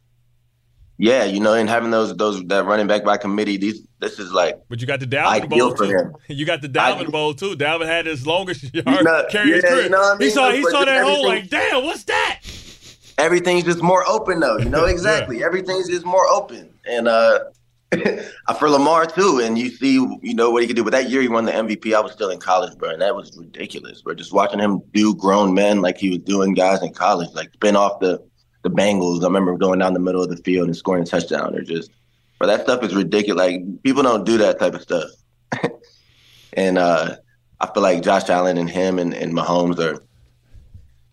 [1.02, 4.32] Yeah, you know, and having those those that running back by committee, these this is
[4.34, 5.92] like But you got the Dalvin Bowl for too.
[5.98, 6.14] him.
[6.28, 7.12] You got the Dalvin Ideal.
[7.12, 7.56] Bowl too.
[7.56, 9.84] Dalvin had his longest yard know, carry yeah, career.
[9.84, 12.42] you know I He saw he But saw that hole like, damn, what's that?
[13.18, 14.58] everything's just more open though.
[14.58, 15.44] You know exactly.
[15.44, 17.40] Everything's just more open, and uh,
[18.60, 19.42] for Lamar too.
[19.44, 20.84] And you see, you know what he could do.
[20.84, 21.94] But that year he won the MVP.
[21.94, 24.02] I was still in college, bro, and that was ridiculous.
[24.02, 27.52] Bro, just watching him do grown men like he was doing guys in college, like
[27.54, 28.24] spin off the
[28.64, 29.22] the Bengals.
[29.22, 31.56] I remember going down the middle of the field and scoring a touchdown.
[31.56, 31.92] Or just,
[32.40, 33.40] but that stuff is ridiculous.
[33.40, 35.10] Like people don't do that type of stuff.
[36.54, 37.16] and uh,
[37.60, 40.04] I feel like Josh Allen and him and, and Mahomes are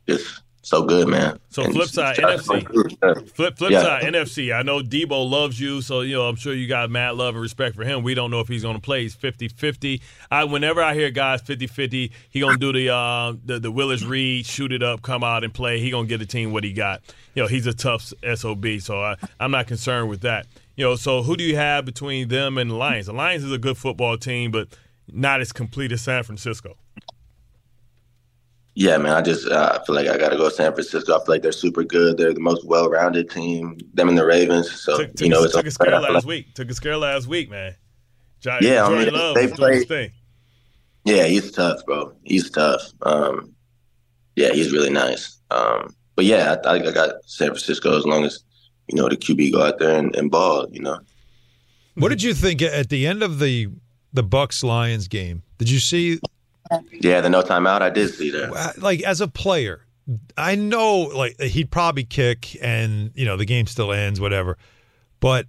[0.09, 1.39] just so good, man.
[1.49, 3.31] So And flip side, NFC.
[3.37, 3.83] Flip flip Yeah.
[3.83, 4.53] side NFC.
[4.53, 7.43] I know Debo loves you, so you know I'm sure you got mad love and
[7.43, 8.03] respect for him.
[8.03, 9.03] We don't know if he's going to play.
[9.03, 10.01] He's 50-50.
[10.29, 14.03] I whenever I hear guys 50-50, he going to do the uh the, the Willis
[14.03, 15.79] Reed shoot it up, come out and play.
[15.79, 17.01] He going to get the team what he got.
[17.37, 20.47] You know, he's a tough SOB, so I, I'm not concerned with that.
[20.75, 23.07] You know, so who do you have between them and the Lions?
[23.07, 24.69] The Lions is a good football team, but
[25.13, 26.77] not as complete as San Francisco.
[28.79, 29.15] Yeah, man.
[29.15, 31.15] I just uh, I feel like I got to go to San Francisco.
[31.15, 32.19] I feel like they're super good.
[32.19, 33.79] They're the most well-rounded team.
[33.95, 34.71] Them and the Ravens.
[34.71, 36.55] So Took, took, you know, it's took a scare last like- week.
[36.55, 37.75] Took a scare last week, man.
[38.41, 40.13] Jo- Yeah, I mean, Love they was doing his play- thing.
[41.07, 42.13] Yeah, he's tough, bro.
[42.25, 42.83] He's tough.
[43.01, 43.55] Um,
[44.35, 45.41] yeah, he's really nice.
[45.51, 48.41] Um, but yeah, I, I got San Francisco as long as
[48.89, 50.67] you know the QB go out there and, and ball.
[50.71, 50.99] You know.
[51.95, 53.69] What did you think at the end of the
[54.13, 55.43] the Bucks Lions game?
[55.59, 56.19] Did you see
[56.93, 57.83] Yeah, the no timeout.
[57.83, 58.75] I did see that.
[58.79, 59.83] like as a player?
[60.37, 64.57] I know like he'd probably kick and you know the game still ends whatever.
[65.21, 65.47] But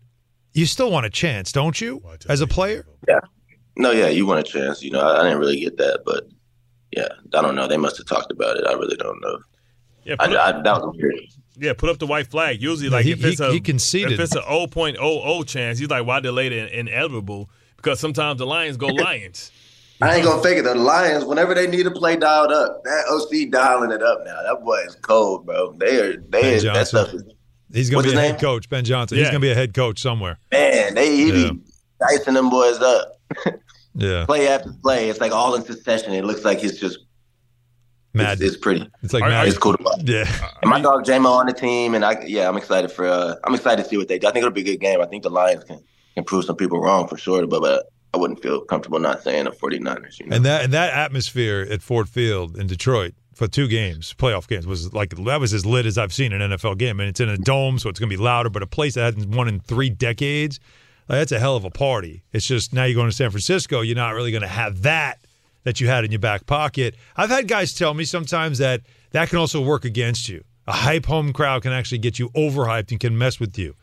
[0.54, 2.02] you still want a chance, don't you?
[2.28, 2.86] As a player?
[3.08, 3.20] Yeah.
[3.76, 4.82] No, yeah, you want a chance.
[4.82, 6.28] You know, I, I didn't really get that, but
[6.92, 7.68] yeah, I don't know.
[7.68, 8.66] They must have talked about it.
[8.66, 9.38] I really don't know.
[10.04, 11.16] Yeah, I, put up, I, that was weird.
[11.60, 12.60] yeah, put up the white flag.
[12.62, 14.14] Usually, Yeah, like he- if it's he- a he conceded.
[14.14, 17.50] if it's an 0.00 chance, he's like, why delay the inevitable?
[17.76, 19.52] Because sometimes the Lions go Lions.
[20.02, 20.64] I ain't gonna fake it.
[20.64, 24.42] The Lions, whenever they need to play dialed up, that OC dialing it up now.
[24.44, 25.74] That boy is cold, bro.
[25.74, 26.18] They are.
[26.18, 26.86] They Ben is, that Johnson.
[27.06, 27.24] stuff is
[27.74, 28.40] He's going What's to be a his head name?
[28.42, 29.18] coach, Ben Johnson.
[29.18, 30.40] He's going to be a head coach somewhere.
[30.52, 30.94] man.
[30.96, 31.52] They he Yeah.
[31.52, 31.62] be
[32.00, 33.20] dicing them boys up.
[33.96, 35.10] Yeah, play after play.
[35.10, 36.14] It's like all in succession.
[36.14, 37.00] It looks like he's just
[38.14, 38.34] mad.
[38.34, 38.88] it's, it's pretty.
[39.02, 39.48] It's like Are- mad.
[39.48, 40.02] It's cool to watch.
[40.04, 40.26] Yeah,
[40.62, 43.08] And my dog J-Mo on the team, and I yeah, I'm excited for.
[43.08, 44.28] Uh, I'm excited to see what they do.
[44.28, 45.02] I think it'll be a good game.
[45.02, 45.80] I think the Lions can
[46.14, 49.46] can prove some people wrong for sure, but, but I wouldn't feel comfortable not saying
[49.46, 50.20] the 49ers.
[50.20, 50.36] You know?
[50.36, 54.66] and that and that atmosphere at Ford Field in Detroit for two games, playoff games,
[54.66, 57.30] was like that was as lit as I've seen an NFL game, and it's in
[57.30, 58.50] a dome, so it's going to be louder.
[58.50, 60.60] But a place that hasn't won in three decades,
[61.08, 62.24] like, that's a hell of a party.
[62.32, 65.20] It's just now you're going to San Francisco, you're not really going to have that
[65.64, 66.96] that you had in your back pocket.
[67.18, 70.44] I've had guys tell me sometimes that that can also work against you.
[70.66, 73.76] A hype home crowd can actually get you overhyped and can mess with you.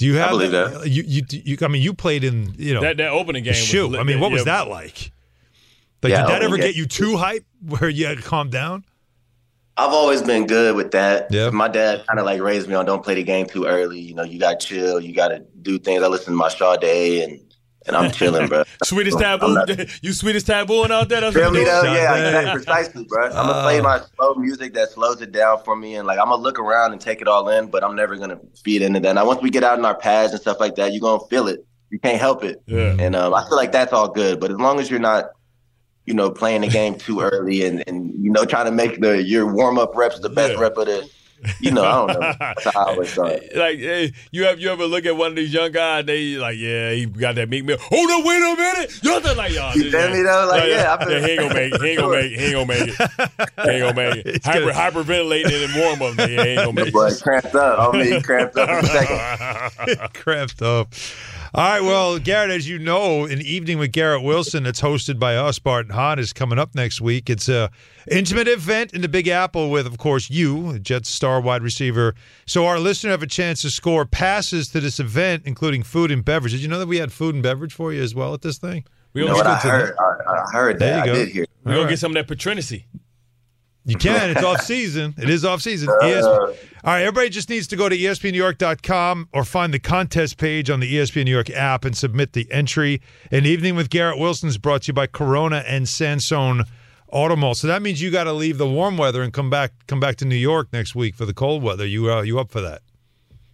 [0.00, 0.88] Do you have believe that.
[0.88, 3.50] You, you, you, I mean, you played in, you know, That that opening game.
[3.52, 3.86] was shoot.
[3.88, 5.12] lit- I mean, what was that like?
[6.02, 8.48] Like, Yeah, did that ever game- get you too hype where you had to calm
[8.50, 8.84] down?
[9.76, 11.28] I've always been good with that.
[11.30, 11.50] Yeah.
[11.50, 14.00] My dad kind of like raised me on don't play the game too early.
[14.00, 15.00] You know, you got to chill.
[15.00, 16.02] You got to do things.
[16.02, 17.40] I listen to my Sade and
[17.86, 18.62] and I'm chilling, bro.
[18.84, 19.54] Sweetest taboo.
[19.54, 19.68] not-
[20.02, 21.20] you sweetest tabooing out there.
[21.22, 21.82] That's Feel me though?
[21.82, 23.26] Yeah, exactly, precisely, bro.
[23.26, 26.26] I'm gonna play my slow music that slows it down for me, and like I'm
[26.28, 29.14] gonna look around and take it all in, but I'm never gonna feed into that.
[29.14, 31.48] Now, once we get out in our pads and stuff like that, you're gonna feel
[31.48, 31.64] it.
[31.90, 32.96] You can't help it, Yeah.
[32.98, 34.38] and um, I feel like that's all good.
[34.40, 35.30] But as long as you're not,
[36.06, 39.22] you know, playing the game too early and and you know trying to make the
[39.22, 40.60] your warm up reps the best Yeah.
[40.60, 41.08] rep of the,
[41.60, 42.32] you know, I don't know.
[42.38, 43.40] That's how I always thought.
[43.54, 46.04] like hey, you have you ever look at one of these young guys?
[46.06, 47.78] They like, yeah, he got that meek mill.
[47.80, 49.00] Hold on, wait a minute.
[49.02, 49.74] You're the like, y'all.
[49.74, 50.48] You feel me, though?
[50.50, 51.80] Like, yeah, I feel- he ain't gonna make it.
[51.80, 52.40] He ain't gonna make it.
[52.40, 53.10] He ain't gonna make it.
[53.64, 54.44] He ain't gonna make it.
[54.44, 54.72] Hyper, gonna-
[55.04, 56.18] hyperventilating and warm up.
[56.18, 57.20] Yeah, he ain't gonna make Boy, it.
[57.22, 57.76] cramped up.
[57.78, 59.98] Oh, me cramped up in a second.
[60.14, 60.92] cramped up.
[61.52, 65.34] All right, well, Garrett, as you know, an evening with Garrett Wilson that's hosted by
[65.36, 67.28] us, Bart and Hahn, is coming up next week.
[67.28, 67.70] It's a
[68.10, 72.14] intimate event in the Big Apple with, of course, you, Jets star wide receiver.
[72.46, 76.24] So our listener have a chance to score passes to this event, including food and
[76.24, 76.52] beverage.
[76.52, 78.58] Did you know that we had food and beverage for you as well at this
[78.58, 78.84] thing?
[79.12, 79.96] We You know gonna, what I heard?
[79.98, 81.06] I, I heard There that.
[81.06, 81.24] you I go.
[81.24, 81.46] did hear.
[81.64, 82.84] we gonna get some of that patrinacy.
[83.86, 84.30] You can.
[84.30, 85.14] It's off season.
[85.16, 85.88] It is off season.
[85.88, 86.48] Uh, ESPN.
[86.84, 90.80] All right, everybody just needs to go to ESPNNewYork.com or find the contest page on
[90.80, 93.00] the ESPN New York app and submit the entry.
[93.30, 96.64] An evening with Garrett Wilson is brought to you by Corona and Sansone
[97.12, 97.54] Automall.
[97.56, 100.16] So that means you got to leave the warm weather and come back come back
[100.16, 101.86] to New York next week for the cold weather.
[101.86, 102.82] You uh, you up for that?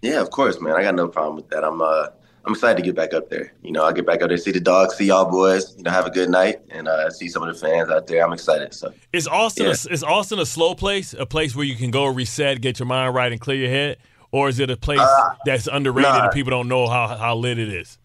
[0.02, 0.74] Yeah, of course, man.
[0.74, 1.64] I got no problem with that.
[1.64, 2.08] I'm uh
[2.44, 3.52] I'm excited to get back up there.
[3.62, 5.90] You know, I'll get back up there, see the dogs, see y'all boys, you know,
[5.90, 8.24] have a good night and uh see some of the fans out there.
[8.24, 8.72] I'm excited.
[8.74, 9.70] So Is Austin Yeah.
[9.72, 11.12] a, is Austin a slow place?
[11.14, 13.96] A place where you can go reset, get your mind right, and clear your head,
[14.30, 16.24] or is it a place Uh, that's underrated nah.
[16.24, 17.98] and people don't know how how lit it is?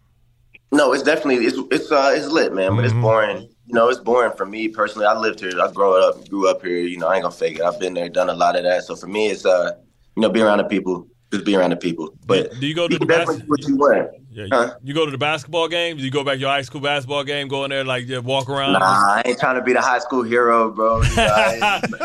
[0.72, 3.48] no, it's definitely it's it's uh it's lit, man, but it's boring.
[3.72, 5.06] You know, it's boring for me personally.
[5.06, 5.58] I lived here.
[5.58, 7.62] I grew up grew up here, you know, I ain't gonna fake it.
[7.62, 8.84] I've been there, done a lot of that.
[8.84, 9.72] So for me it's uh
[10.14, 11.08] you know, be around the people.
[11.32, 12.14] Just be around the people.
[12.26, 14.10] But Do you go to the can definitely bas- do what you want.
[14.34, 14.74] Yeah, you, Huh?
[14.82, 15.98] you go to the basketball game.
[15.98, 17.48] You go back to your high school basketball game?
[17.48, 18.72] Go in there like just walk around.
[18.72, 21.02] Nah, I ain't trying to be the high school hero, bro.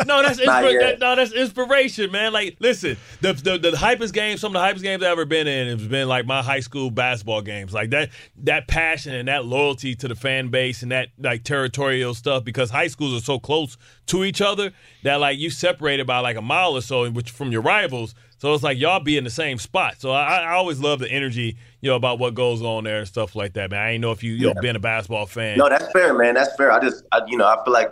[0.06, 2.34] No, that's inspira- that, no, that's inspiration, man.
[2.34, 5.48] Like, listen, the, the the hypest games, some of the hypest games I've ever been
[5.48, 7.74] in, has been like my high school basketball games.
[7.74, 8.10] Like that
[8.44, 12.70] that passion and that loyalty to the fan base and that like territorial stuff because
[12.70, 14.72] high schools are so close to each other
[15.04, 18.16] that like you separated by like a mile or so, which from your rivals.
[18.38, 20.00] So it's like y'all be in the same spot.
[20.00, 23.08] So I, I always love the energy, you know, about what goes on there and
[23.08, 23.80] stuff like that, man.
[23.80, 25.58] I ain't know if you you know been a basketball fan.
[25.58, 26.36] No, that's fair, man.
[26.36, 26.71] That's fair.
[26.71, 27.91] I just, I, you know, I feel like,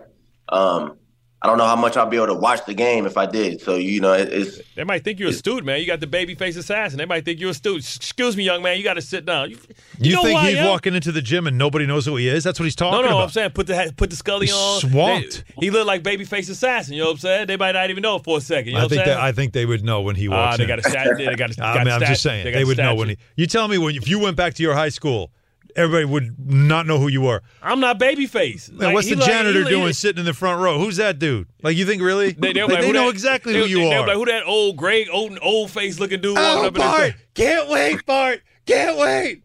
[0.49, 0.97] um,
[1.41, 3.61] I don't know how much I'll be able to watch the game if I did.
[3.61, 5.79] So, you know, it, it's They might think you're a student, man.
[5.79, 6.97] You got the baby face assassin.
[6.97, 7.83] They might think you're a student.
[7.97, 8.77] Excuse me, young man.
[8.77, 9.51] You got to sit down.
[9.51, 9.57] You,
[9.99, 12.43] You, know think he's walking into the gym and nobody knows who he is?
[12.43, 13.01] That's what he's talking about.
[13.03, 13.23] No, no, about.
[13.25, 14.79] I'm saying put the put the scully He's on.
[14.79, 15.43] swamped.
[15.59, 16.95] They- he looked like babyface assassin.
[16.95, 17.47] You know what I'm saying?
[17.47, 18.67] They might not even know it for a second.
[18.67, 19.17] You know I what think I'm that?
[19.19, 20.67] I think they would know when he Ah, walks they in.
[20.69, 21.07] got a stat.
[21.17, 21.63] They got a.
[21.63, 23.17] I got mean, I'm just saying got they a would know when he.
[23.35, 25.31] You tell me when if you went back to your high school,
[25.75, 27.41] everybody would not know who you were.
[27.61, 28.69] I'm not babyface.
[28.71, 30.77] Man, Like, what's he the like- janitor he- doing he- sitting in the front row?
[30.79, 31.47] Who's that dude?
[31.63, 32.31] Like you think really?
[32.31, 34.07] They, they, Like, like, they know that- exactly they, who you they, are.
[34.07, 36.91] Like, who that old gray, old, old face looking dude walking oh, up in his
[36.91, 37.13] Bart!
[37.33, 38.41] Can't wait, Bart!
[38.65, 39.43] Can't wait!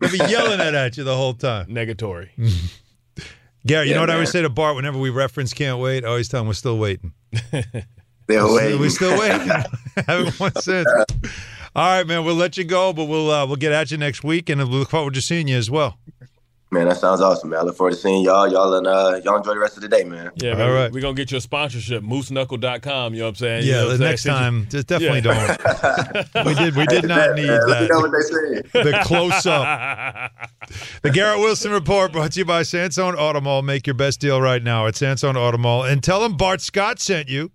[0.00, 1.66] They'll be yelling that at you the whole time.
[1.66, 2.28] Negatory.
[3.66, 4.16] Gary, you Yeah, know what I man.
[4.16, 6.04] always say to Bart whenever we reference "Can't Wait"?
[6.04, 7.12] I always tell him we're still waiting.
[7.50, 8.78] they're waiting.
[8.80, 9.48] We're still waiting.
[10.06, 10.88] Haven't won since.
[11.76, 12.24] All right, man.
[12.24, 14.68] We'll let you go, but we'll uh, we'll get at you next week, and we'll
[14.80, 15.98] look forward to seeing you as well.
[16.70, 17.60] Man, that sounds awesome, man.
[17.60, 18.46] I look forward to seeing y'all.
[18.46, 20.30] Y'all and uh, y'all enjoy the rest of the day, man.
[20.36, 20.74] Yeah, All man.
[20.74, 20.92] right.
[20.92, 23.14] We're going to get you a sponsorship, mooseknuckle.com.
[23.14, 23.64] You know what I'm saying?
[23.64, 24.36] You Yeah, know the next saying?
[24.36, 25.56] time, just definitely Yeah.
[26.34, 26.44] don't.
[26.46, 28.10] we did we did not need Man, Let me know that.
[28.10, 28.82] what they.
[28.92, 30.30] The close up.
[31.00, 33.64] The Garrett Wilson Report brought to you by Sansone Automall.
[33.64, 35.90] Make your best deal right now at Sansone Automall.
[35.90, 37.50] And tell them Bart Scott sent you.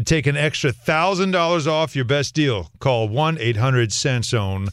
[0.00, 2.70] Take an extra $1,000 off your best deal.
[2.80, 4.68] Call 1 800 Sansone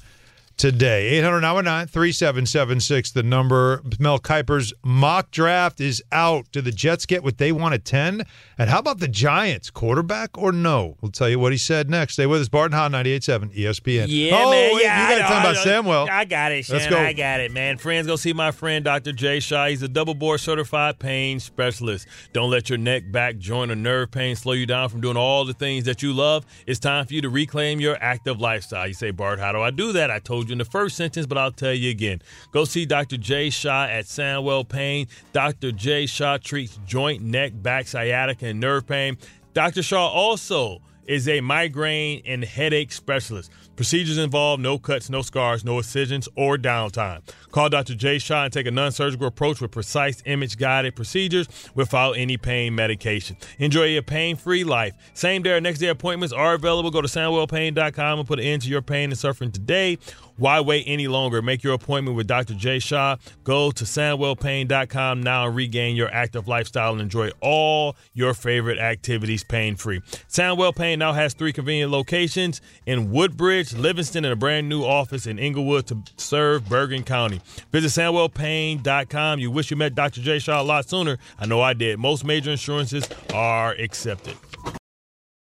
[0.60, 1.08] today.
[1.20, 3.82] 800 3776 the number.
[3.98, 6.52] Mel Kiper's mock draft is out.
[6.52, 8.24] Do the Jets get what they want at 10?
[8.58, 9.72] And how about the Giants?
[9.72, 10.98] Quarterback or no?
[11.02, 12.14] We'll tell you what he said next.
[12.14, 12.50] Stay with us.
[12.50, 14.08] Bart and Hahn, 98.7 ESPN.
[14.10, 14.76] Yeah, oh, man.
[14.76, 16.08] wait, yeah, you got to talk about know.
[16.12, 17.00] I got it, Let's go.
[17.00, 17.78] I got it, man.
[17.78, 19.14] Friends, go see my friend Dr.
[19.14, 19.68] Jay Shaw.
[19.68, 22.06] He's a double board certified pain specialist.
[22.34, 25.46] Don't let your neck, back, joint, or nerve pain slow you down from doing all
[25.46, 26.46] the things that you love.
[26.68, 28.86] It's time for you to reclaim your active lifestyle.
[28.86, 30.12] You say, Bart, how do I do that?
[30.12, 30.49] I told you.
[30.50, 32.22] You in the first sentence, but I'll tell you again.
[32.52, 33.18] Go see Dr.
[33.18, 35.08] Jay Shaw at Sandwell Pain.
[35.34, 35.72] Dr.
[35.72, 39.18] Jay Shaw treats joint, neck, back, sciatica, and nerve pain.
[39.54, 39.84] Dr.
[39.84, 43.52] Shaw also is a migraine and headache specialist.
[43.76, 47.22] Procedures involve no cuts, no scars, no incisions, or downtime.
[47.52, 47.96] Call Dr.
[47.96, 52.38] Jay Shaw and take a non surgical approach with precise image guided procedures without any
[52.38, 53.38] pain medication.
[53.58, 54.94] Enjoy a pain free life.
[55.16, 56.92] Same day or next day appointments are available.
[56.92, 59.98] Go to soundwellpain.com and put an end to your pain and suffering today.
[60.40, 61.42] Why wait any longer?
[61.42, 62.54] Make your appointment with Dr.
[62.54, 63.18] Jay Shaw.
[63.44, 69.44] Go to soundwellpain.com now and regain your active lifestyle and enjoy all your favorite activities
[69.44, 70.00] pain free.
[70.30, 75.28] Soundwell Pain now has three convenient locations in Woodbridge, Livingston, and a brand new office
[75.28, 77.42] in Englewood to serve Bergen County.
[77.74, 79.40] Visit soundwellpain.com.
[79.40, 80.22] You wish you met Dr.
[80.22, 81.18] Jay Shaw a lot sooner.
[81.38, 82.00] I know I did.
[82.00, 84.38] Most major insurances are accepted.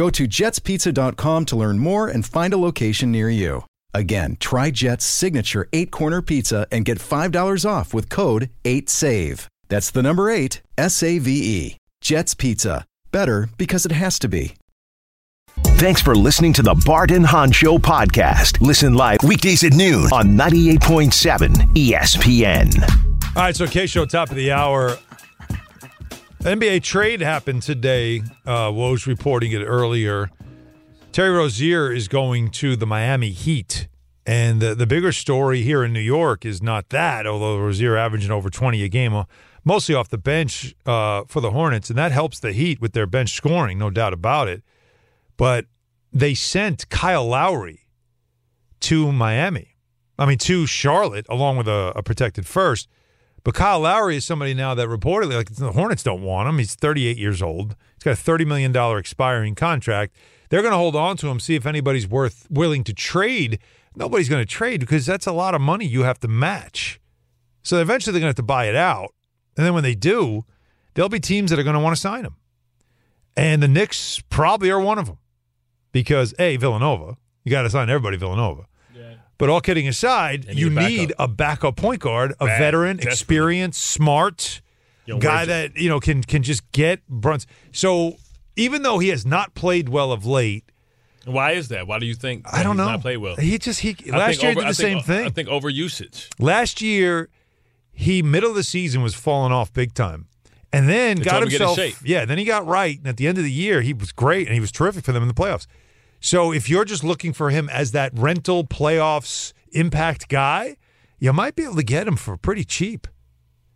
[0.00, 3.66] Go to jetspizza.com to learn more and find a location near you.
[3.92, 9.46] Again, try Jet's signature eight corner pizza and get $5 off with code 8SAVE.
[9.68, 11.76] That's the number eight, S A V E.
[12.00, 12.86] Jet's Pizza.
[13.12, 14.54] Better because it has to be.
[15.76, 18.58] Thanks for listening to the Bart and Hahn Show podcast.
[18.62, 23.36] Listen live weekdays at noon on 98.7 ESPN.
[23.36, 24.96] All right, so K Show, top of the hour.
[26.40, 28.22] NBA trade happened today.
[28.46, 30.30] Uh, Woj reporting it earlier.
[31.12, 33.88] Terry Rozier is going to the Miami Heat.
[34.24, 38.30] And the, the bigger story here in New York is not that, although Rozier averaging
[38.30, 39.24] over 20 a game, uh,
[39.64, 41.90] mostly off the bench uh, for the Hornets.
[41.90, 44.62] And that helps the Heat with their bench scoring, no doubt about it.
[45.36, 45.66] But
[46.10, 47.86] they sent Kyle Lowry
[48.80, 49.74] to Miami.
[50.18, 52.88] I mean, to Charlotte, along with a, a protected first.
[53.42, 56.58] But Kyle Lowry is somebody now that reportedly, like the Hornets don't want him.
[56.58, 57.74] He's 38 years old.
[57.94, 60.14] He's got a $30 million expiring contract.
[60.50, 63.58] They're going to hold on to him, see if anybody's worth willing to trade.
[63.94, 67.00] Nobody's going to trade because that's a lot of money you have to match.
[67.62, 69.14] So eventually they're going to have to buy it out.
[69.56, 70.44] And then when they do,
[70.94, 72.36] there'll be teams that are going to want to sign him.
[73.36, 75.18] And the Knicks probably are one of them
[75.92, 78.66] because, A, Villanova, you got to sign everybody Villanova.
[79.40, 81.18] But all kidding aside, And you need a need backup.
[81.18, 82.58] a backup point guard, a Bad.
[82.58, 84.60] veteran, experienced, smart
[85.06, 87.50] Young guy that you know can can just get Brunson.
[87.72, 88.16] So
[88.54, 90.64] even though he has not played well of late,
[91.24, 91.86] Why is that?
[91.86, 92.90] Why do you think I don't he's know.
[92.92, 93.34] Not played well.
[93.36, 95.26] He just he I last think year over- did I the think- same uh, thing.
[95.26, 96.28] I think over usage.
[96.38, 97.28] last year
[97.92, 100.26] he middle of the season was falling off big time.
[100.72, 101.96] And then got told him to get in himself shape.
[102.08, 102.96] Yeah, then he got right.
[102.96, 105.10] And at the end of the year, he was great and he was terrific for
[105.12, 105.66] them in the playoffs.
[106.20, 110.76] So if you're just looking for him as that rental playoffs impact guy,
[111.18, 113.06] you might be able to get him for pretty cheap.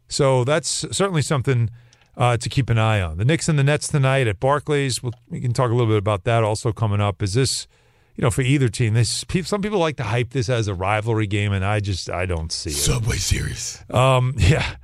[0.08, 1.70] So that's certainly something
[2.16, 3.18] uh, to keep an eye on.
[3.18, 5.02] The Knicks and the Nets tonight at Barclays.
[5.02, 7.22] We'll, we can talk a little bit about that also coming up.
[7.22, 7.66] Is this,
[8.14, 8.94] you know, for either team?
[8.94, 12.26] This some people like to hype this as a rivalry game, and I just I
[12.26, 12.74] don't see it.
[12.74, 13.82] Subway Series.
[13.90, 14.76] Um, yeah.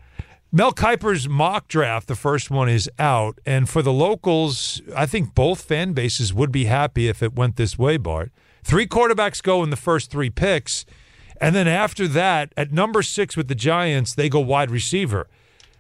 [0.53, 3.39] Mel Kiper's mock draft, the first one is out.
[3.47, 7.55] And for the locals, I think both fan bases would be happy if it went
[7.55, 8.33] this way, Bart.
[8.65, 10.85] Three quarterbacks go in the first three picks.
[11.41, 15.29] And then after that, at number six with the Giants, they go wide receiver.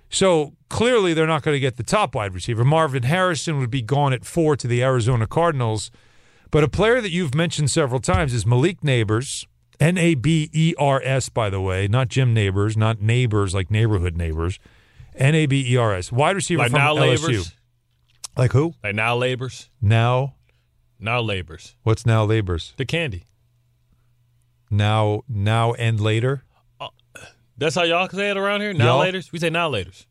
[0.09, 2.65] So clearly they're not going to get the top wide receiver.
[2.65, 5.91] Marvin Harrison would be gone at four to the Arizona Cardinals.
[6.53, 9.47] But a player that you've mentioned several times is Malik Nabers,
[9.81, 13.71] N A B E R S, by the way, not Jim Nabors, not neighbors like
[13.71, 14.59] neighborhood neighbors.
[15.15, 16.13] N A B E R S.
[16.13, 17.23] Wide receiver Like from now LSU.
[17.29, 17.53] labors.
[18.37, 18.75] Like who?
[18.85, 19.71] Like now labors.
[19.81, 20.35] Now.
[20.99, 21.75] Now labors.
[21.83, 22.75] What's now labors?
[22.77, 23.25] The candy.
[24.71, 26.45] Now, now and later.
[26.79, 26.89] Uh,
[27.57, 28.73] that's how y'all say it around here.
[28.73, 29.05] Now Y'all?
[29.13, 29.33] laters.
[29.33, 30.05] We say now laters.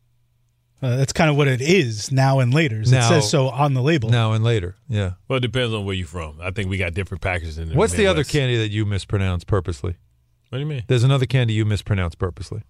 [0.82, 2.80] Uh, that's kind of what it is now and later.
[2.80, 4.08] It says so on the label.
[4.08, 4.76] Now and later.
[4.88, 5.12] Yeah.
[5.28, 6.38] Well, it depends on where you're from.
[6.40, 9.44] I think we got different packages in the What's the other candy that you mispronounce
[9.44, 9.96] purposely?
[10.48, 10.84] What do you mean?
[10.88, 12.62] There's another candy you mispronounce purposely.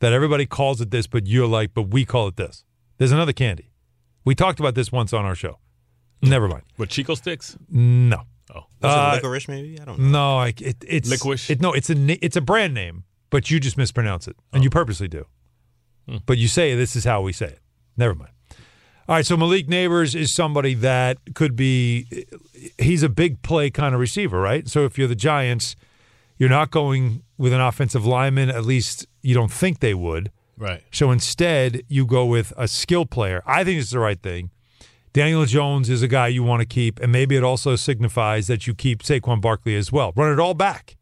[0.00, 2.64] That everybody calls it this, but you're like, but we call it this.
[2.98, 3.70] There's another candy.
[4.24, 5.58] We talked about this once on our show.
[6.22, 6.62] Never mind.
[6.76, 7.56] What Chico sticks?
[7.68, 8.22] No.
[8.54, 9.48] Oh, Was Uh, it licorice?
[9.48, 10.08] Maybe I don't know.
[10.08, 11.50] No, I, it, it's Licorice?
[11.50, 14.70] It, no, it's a it's a brand name, but you just mispronounce it, and you
[14.70, 15.26] purposely do.
[16.08, 16.16] Hmm.
[16.26, 17.60] But you say this is how we say it.
[17.96, 18.30] Never mind.
[19.08, 22.26] All right, so Malik Nabers is somebody that could be.
[22.78, 24.68] He's a big play kind of receiver, right?
[24.68, 25.74] So if you're the Giants,
[26.38, 28.48] you're not going with an offensive lineman.
[28.48, 30.30] At least you don't think they would.
[30.56, 30.82] right.
[30.92, 33.42] So instead, you go with a skill player.
[33.44, 34.50] I think it's the right thing.
[35.12, 38.66] Daniel Jones is a guy you want to keep, and maybe it also signifies that
[38.66, 40.12] you keep Saquon Barkley as well.
[40.16, 40.96] Run it all back.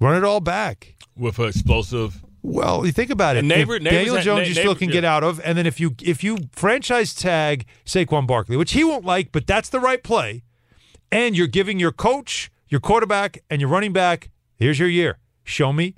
[0.00, 0.96] Run it all back.
[1.16, 2.22] With an explosive.
[2.42, 3.40] Well, you think about it.
[3.40, 5.94] And Neighbor- Daniel Jones, Na- you still can get out of, and then if you
[6.02, 10.42] if you franchise tag Saquon Barkley, which he won't like, but that's the right play,
[11.12, 15.18] and you're giving your coach, your quarterback, and your running back, here's your year.
[15.44, 15.94] Show me.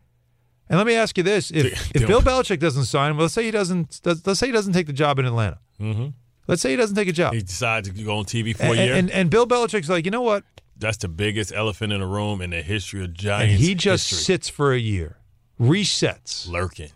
[0.68, 3.44] And let me ask you this: If if Bill Belichick doesn't sign, well, let's say
[3.44, 4.00] he doesn't.
[4.04, 5.58] Let's say he doesn't take the job in Atlanta.
[5.80, 6.08] Mm-hmm.
[6.46, 7.32] Let's say he doesn't take a job.
[7.32, 8.94] He decides to go on TV for And, a year.
[8.96, 10.44] and, and Bill Belichick's like, you know what?
[10.76, 13.54] That's the biggest elephant in the room in the history of Giants.
[13.54, 14.24] And he just history.
[14.24, 15.16] sits for a year,
[15.60, 16.48] resets.
[16.48, 16.90] lurking,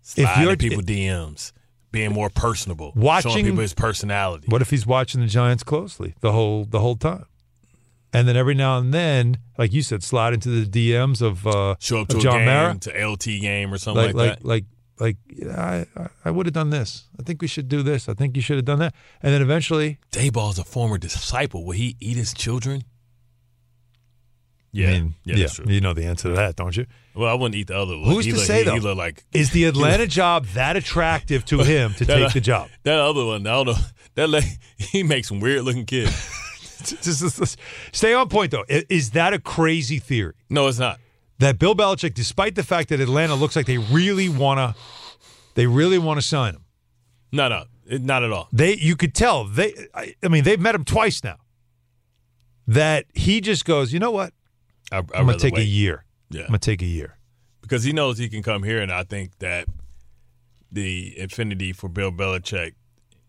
[0.00, 1.52] If sliding you're- people DMs,
[1.90, 4.46] being more personable, Watching- showing people his personality.
[4.48, 7.26] What if he's watching the Giants closely the whole the whole time?
[8.12, 11.74] And then every now and then, like you said, slide into the DMs of uh,
[11.80, 14.44] Show up to John game, Mara, to LT game or something like like, like that.
[14.46, 14.64] like
[15.00, 15.16] like
[15.58, 17.08] I I, I would have done this.
[17.18, 18.08] I think we should do this.
[18.08, 18.94] I think you should have done that.
[19.22, 21.64] And then eventually, Daboll's a former disciple.
[21.64, 22.84] Will he eat his children?
[24.76, 25.66] Yeah, I mean, yeah, true.
[25.68, 26.86] you know the answer to that, don't you?
[27.14, 28.10] Well, I wouldn't eat the other one.
[28.10, 28.74] Who's he to look, say he, though?
[28.74, 32.40] He look like is the Atlanta job that attractive to him to That- take the
[32.40, 32.68] job?
[32.82, 33.74] That other one, I don't know.
[34.16, 34.44] That
[34.78, 36.10] he makes some weird looking kids.
[36.84, 37.58] Just- just- just-
[37.92, 38.64] stay on point though.
[38.68, 40.34] Is that a crazy theory?
[40.50, 40.98] No, it's not.
[41.38, 44.74] that Bill Belichick, despite the fact that Atlanta looks like they really want to,
[45.54, 46.64] they really want to sign him.
[47.32, 48.48] No, no, uh, not at all.
[48.52, 49.72] They, you could tell they.
[49.94, 51.36] I, I mean, they've met him twice now.
[52.66, 54.32] That he just goes, you know what?
[54.94, 56.04] I, I'm gonna take a year.
[56.30, 56.42] Yeah.
[56.42, 57.16] I'm gonna take a year.
[57.62, 59.66] because he knows he can come here, and I think that
[60.70, 62.72] the infinity for Bill Belichick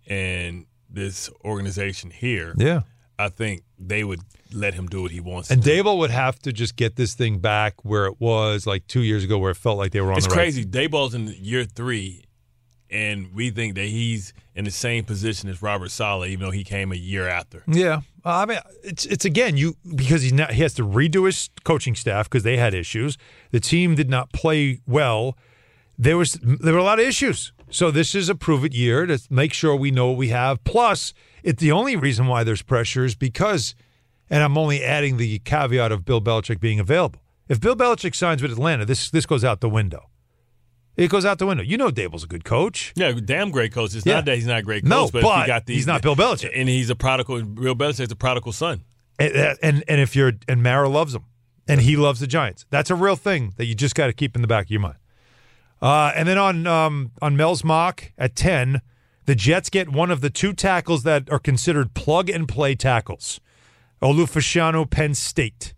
[0.07, 2.81] and this organization here, Yeah.
[3.17, 4.19] I think they would
[4.51, 5.49] let him do what he wants.
[5.49, 5.83] And to do.
[5.83, 9.23] Daboll would have to just get this thing back where it was like two years
[9.23, 10.37] ago, where it felt like they were on it's the right.
[10.43, 10.65] crazy.
[10.65, 12.25] Daboll's in year three,
[12.89, 16.63] and we think that he's in the same position as Robert Saleh, even though he
[16.65, 17.63] came a year after.
[17.67, 21.49] Yeah, I mean, it's it's again you because he's not he has to redo his
[21.63, 23.17] coaching staff because they had issues.
[23.51, 25.37] The team did not play well.
[25.97, 27.53] There was there were a lot of issues.
[27.69, 30.63] So this is a prove it year to make sure we know what we have.
[30.63, 31.13] Plus,
[31.43, 33.75] it's the only reason why there's pressure is because,
[34.29, 37.21] and I'm only adding the caveat of Bill Belichick being available.
[37.47, 40.09] If Bill Belichick signs with Atlanta, this this goes out the window.
[40.97, 41.63] It goes out the window.
[41.63, 42.93] You know, Daboll's a good coach.
[42.95, 43.93] Yeah, damn great coach.
[43.95, 44.15] It's Yeah.
[44.15, 46.01] not that he's not a great coach, No, but, but he got the, he's not
[46.01, 46.51] Bill Belichick.
[46.55, 47.43] and he's a prodigal.
[47.43, 48.81] Bill Belichick's a prodigal son.
[49.19, 51.23] And, and and if you're and Mara loves him,
[51.67, 52.65] and he loves the Giants.
[52.69, 54.81] That's a real thing that you just got to keep in the back of your
[54.81, 54.97] mind.
[55.81, 58.81] Uh, and then on um, on Mel's mock at ten,
[59.25, 63.39] the Jets get one of the two tackles that are considered plug and play tackles.
[64.01, 65.73] Olu Fashanu, Penn State,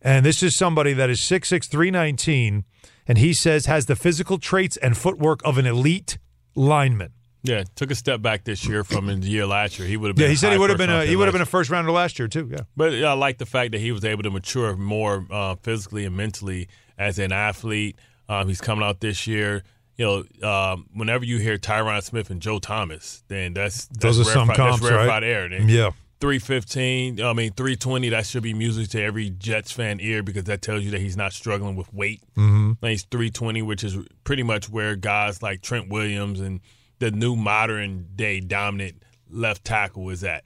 [0.00, 2.62] and this is somebody that is six six three nineteen.
[2.62, 2.64] 319,
[3.06, 6.18] and he says has the physical traits and footwork of an elite
[6.54, 7.12] lineman.
[7.44, 9.88] Yeah, took a step back this year from the year last year.
[9.88, 10.22] He would have been.
[10.24, 11.46] Yeah, he a said he would have first been a he would have been a
[11.46, 12.48] first rounder last year too.
[12.50, 12.58] Yeah.
[12.76, 16.04] But yeah, I like the fact that he was able to mature more uh, physically
[16.04, 17.96] and mentally as an athlete.
[18.28, 19.64] Um, he's coming out this year.
[19.96, 24.20] You know, um, whenever you hear Tyron Smith and Joe Thomas, then that's, that's Those
[24.20, 25.22] are some rarefied- comps, right?
[25.24, 25.48] air.
[25.48, 25.90] Then Yeah.
[26.22, 27.20] Three fifteen.
[27.20, 28.08] I mean, three twenty.
[28.10, 31.16] That should be music to every Jets fan ear because that tells you that he's
[31.16, 32.22] not struggling with weight.
[32.36, 32.78] Mhm.
[32.80, 36.60] And he's three twenty, which is pretty much where guys like Trent Williams and
[37.00, 40.44] the new modern day dominant left tackle is at.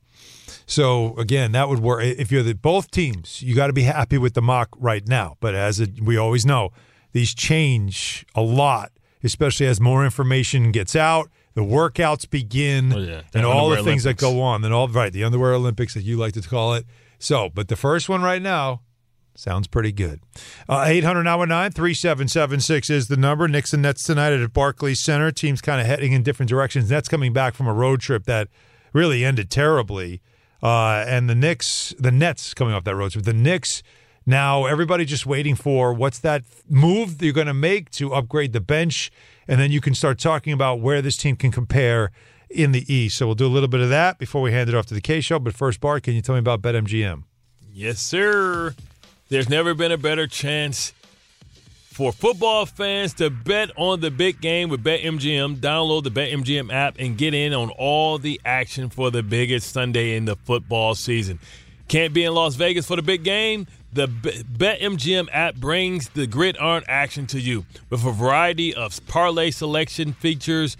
[0.64, 3.42] So again, that would work if you're the both teams.
[3.42, 5.36] You got to be happy with the mock right now.
[5.40, 6.70] But as it, we always know,
[7.12, 11.30] these change a lot, especially as more information gets out.
[11.57, 13.22] The workouts begin, Oh, yeah.
[13.32, 14.61] And all the things that go on.
[14.61, 16.84] Then all right, the underwear Olympics, that you like to call it.
[17.18, 18.82] So, but the first one right now,
[19.38, 20.20] Sounds pretty good.
[20.68, 21.24] Uh, 800
[21.74, 23.46] 3776 is the number.
[23.46, 25.30] Knicks and Nets tonight at Barclays Center.
[25.30, 26.90] Teams kind of heading in different directions.
[26.90, 28.48] Nets coming back from a road trip that
[28.94, 30.22] really ended terribly.
[30.62, 33.24] Uh, and the Knicks, the Nets coming off that road trip.
[33.24, 33.82] The Knicks,
[34.24, 38.54] now everybody just waiting for what's that move that you're going to make to upgrade
[38.54, 39.11] the bench.
[39.49, 42.11] And then you can start talking about where this team can compare
[42.51, 43.18] in the East.
[43.18, 45.01] So we'll do a little bit of that before we hand it off to the
[45.01, 45.38] K Show.
[45.38, 47.24] But first, Bart, can you tell me about BetMGM?
[47.72, 48.74] Yes, sir.
[49.28, 50.92] There's never been a better chance
[51.97, 55.57] for football fans to bet on the big game with BetMGM.
[55.57, 60.16] Download the BetMGM app and get in on all the action for the biggest Sunday
[60.16, 61.38] in the football season.
[61.88, 63.66] Can't be in Las Vegas for the big game?
[63.97, 70.12] The BetMGM app brings the gridiron action to you with a variety of parlay selection
[70.12, 70.76] features,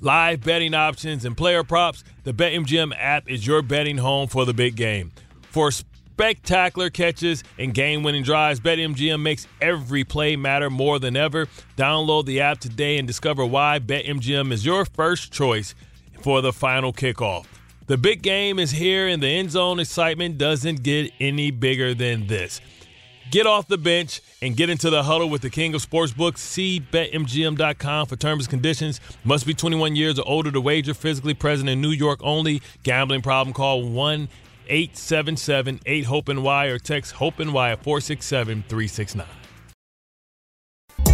[0.00, 2.04] live betting options, and player props.
[2.22, 5.10] The BetMGM app is your betting home for the big game.
[5.42, 8.60] For spectacular catches and game winning drives.
[8.60, 11.48] BetMGM makes every play matter more than ever.
[11.76, 15.74] Download the app today and discover why BetMGM is your first choice
[16.20, 17.46] for the final kickoff.
[17.90, 22.28] The big game is here, and the end zone excitement doesn't get any bigger than
[22.28, 22.60] this.
[23.32, 26.38] Get off the bench and get into the huddle with the king of sportsbooks.
[26.38, 29.00] See betmgm.com for terms and conditions.
[29.24, 30.94] Must be 21 years or older to wager.
[30.94, 32.62] Physically present in New York only.
[32.84, 33.52] Gambling problem?
[33.52, 34.28] Call 1
[34.68, 39.26] 877 8 Hope and Y or text Hope and Y at 467 369.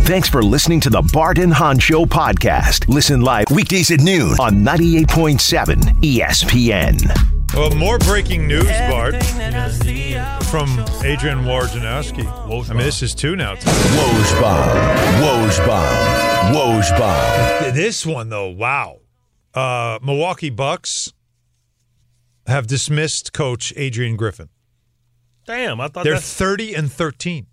[0.07, 2.87] Thanks for listening to the Bart and Hahn Show podcast.
[2.87, 7.53] Listen live weekdays at noon on 98.7 ESPN.
[7.53, 9.17] Well, more breaking news, Bart,
[10.45, 10.69] from
[11.05, 12.25] Adrian Wojnarowski.
[12.25, 13.57] I mean, this is two now.
[13.57, 14.69] Woj bomb,
[15.25, 17.75] Woj bomb, Woj bomb.
[17.75, 19.01] This one, though, wow.
[19.55, 21.13] Uh, Milwaukee Bucks
[22.47, 24.51] have dismissed coach Adrian Griffin.
[25.47, 27.49] Damn, I thought they're that's, 30 and 13.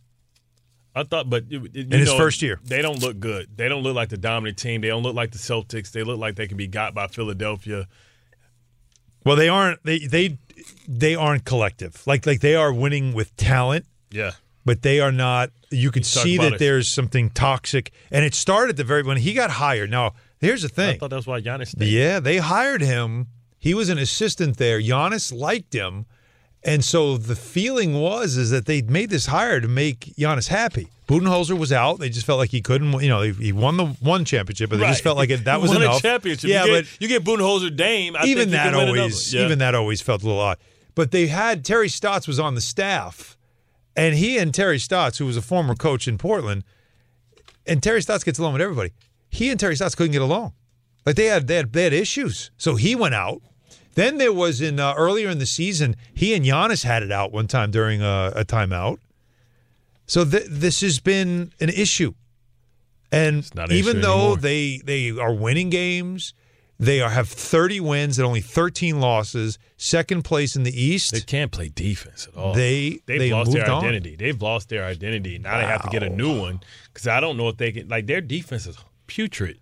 [0.95, 3.49] I thought, but in his first year, they don't look good.
[3.55, 4.81] They don't look like the dominant team.
[4.81, 5.91] They don't look like the Celtics.
[5.91, 7.87] They look like they can be got by Philadelphia.
[9.25, 9.83] Well, they aren't.
[9.83, 10.37] They they
[10.87, 12.05] they aren't collective.
[12.05, 13.85] Like like they are winning with talent.
[14.11, 14.33] Yeah,
[14.65, 15.49] but they are not.
[15.71, 16.59] You could see that it.
[16.59, 19.89] there's something toxic, and it started the very when he got hired.
[19.89, 20.95] Now, here's the thing.
[20.95, 21.69] I thought that's why Giannis.
[21.69, 21.87] Stayed.
[21.87, 23.27] Yeah, they hired him.
[23.57, 24.79] He was an assistant there.
[24.79, 26.05] Giannis liked him.
[26.65, 30.87] And so the feeling was is that they made this hire to make Giannis happy.
[31.07, 31.99] Budenholzer was out.
[31.99, 32.93] They just felt like he couldn't.
[33.01, 34.91] You know, he won the one championship, but they right.
[34.91, 35.99] just felt like it, that was won enough.
[35.99, 36.49] A championship.
[36.49, 38.15] Yeah, you get, but you get Budenholzer, Dame.
[38.17, 39.43] I even that always, yeah.
[39.43, 40.57] even that always felt a little odd.
[40.95, 43.35] But they had Terry Stotts was on the staff,
[43.95, 46.63] and he and Terry Stotts, who was a former coach in Portland,
[47.65, 48.93] and Terry Stotts gets along with everybody.
[49.29, 50.53] He and Terry Stotts couldn't get along.
[51.05, 52.51] Like they had they had, they had issues.
[52.57, 53.41] So he went out.
[53.95, 57.31] Then there was in uh, earlier in the season, he and Giannis had it out
[57.31, 58.97] one time during a, a timeout.
[60.05, 62.13] So th- this has been an issue,
[63.11, 64.37] and even though anymore.
[64.37, 66.33] they they are winning games,
[66.79, 71.13] they are have thirty wins and only thirteen losses, second place in the East.
[71.13, 72.53] They can't play defense at all.
[72.53, 73.83] They they've they lost their moved on.
[73.85, 74.15] identity.
[74.15, 75.39] They've lost their identity.
[75.39, 77.87] Now they have to get a new one because I don't know if they can.
[77.87, 78.77] Like their defense is
[79.07, 79.59] putrid,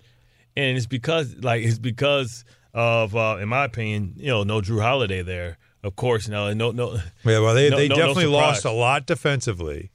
[0.56, 4.82] and it's because like it's because of, uh, in my opinion, you know, no Jrue
[4.82, 5.58] Holiday there.
[5.84, 6.94] Of course, no, no, no.
[7.24, 8.42] Yeah, well, they, no, they no, no definitely surprise.
[8.64, 9.90] lost a lot defensively.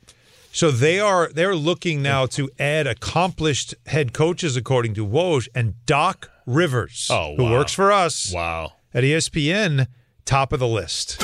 [0.53, 5.75] So they are they're looking now to add accomplished head coaches, according to Woj and
[5.85, 8.73] Doc Rivers, Oh, who works for us Wow.
[8.95, 9.87] at ESPN,
[10.25, 11.23] top of the list.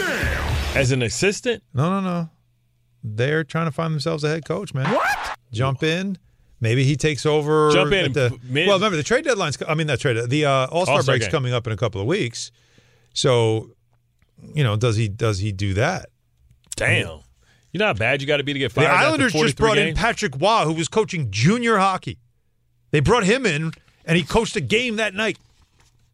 [0.76, 2.30] As an assistant, No, no, no.
[3.03, 4.94] They're trying to find themselves a head coach, man.
[4.94, 5.36] What?
[5.50, 6.18] Jump in.
[6.62, 7.70] Maybe he takes over.
[7.72, 9.58] Jump in at the, mid- well, remember the trade deadline's.
[9.68, 10.30] I mean, that trade.
[10.30, 11.32] The uh, All Star All-Star break's game.
[11.32, 12.52] coming up in a couple of weeks.
[13.14, 13.72] So,
[14.54, 16.06] you know, does he does he do that?
[16.76, 17.18] damn.
[17.72, 18.88] You know how bad you got to be to get The fired.
[18.90, 19.94] after Islanders 43 just brought in?
[19.96, 22.18] Patrick Roy, who was coaching junior hockey.
[22.90, 23.72] They brought him in,
[24.04, 25.38] and he coached a game that night,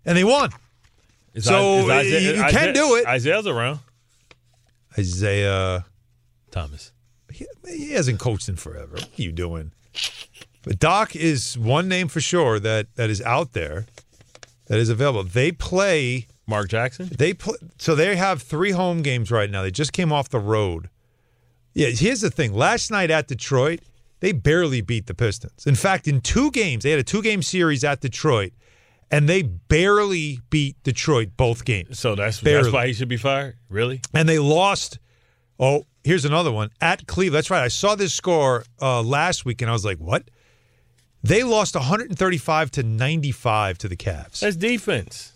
[0.06, 0.50] and they won.
[1.34, 3.04] Is so, I- is you- you can do it.
[3.12, 3.80] Isiah's around.
[4.96, 5.84] Isiah
[6.52, 6.92] Thomas.
[7.32, 8.92] he, he hasn't coached in forever.
[8.94, 9.72] What are you doing?
[10.62, 13.86] But Doc is one name for sure that that is out there,
[14.66, 15.24] that is available.
[15.24, 16.26] They play.
[16.46, 17.10] Mark Jackson.
[17.16, 17.56] They play.
[17.78, 19.62] So they have three home games right now.
[19.62, 20.88] They just came off the road.
[21.74, 22.52] Yeah, here's the thing.
[22.54, 23.80] Last night at Detroit,
[24.20, 25.66] they barely beat the Pistons.
[25.66, 28.52] In fact, in two games, they had a two-game series at Detroit,
[29.10, 31.98] and they barely beat Detroit both games.
[31.98, 32.64] So that's Barely.
[32.64, 33.56] that's why he should be fired.
[33.68, 34.00] Really?
[34.12, 34.98] and they lost.
[35.60, 37.36] Oh, here's another one at Cleveland.
[37.36, 37.62] That's right.
[37.62, 40.30] I saw this score uh, last week, and I was like, "What?"
[41.22, 44.40] They lost 135 to 95 to the Cavs.
[44.40, 45.32] That's defense.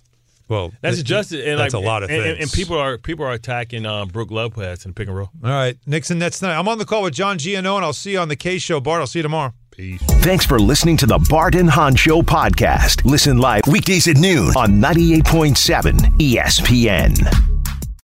[0.49, 2.33] Well, That's th- adjusted, and that's like, a lot of and, things.
[2.33, 5.31] and, and people are people are attacking um, Brooke Lopez in the pick and roll.
[5.43, 6.19] All right, Nixon.
[6.19, 6.59] That's tonight.
[6.59, 8.79] I'm on the call with John Giano, and I'll see you on the K Show,
[8.79, 9.01] Bart.
[9.01, 9.55] I'll see you tomorrow.
[9.71, 10.03] Peace.
[10.03, 13.05] Thanks for listening to the Bart and Hahn Show podcast.
[13.07, 17.52] Listen live weekdays at noon on 98.7 ESPN.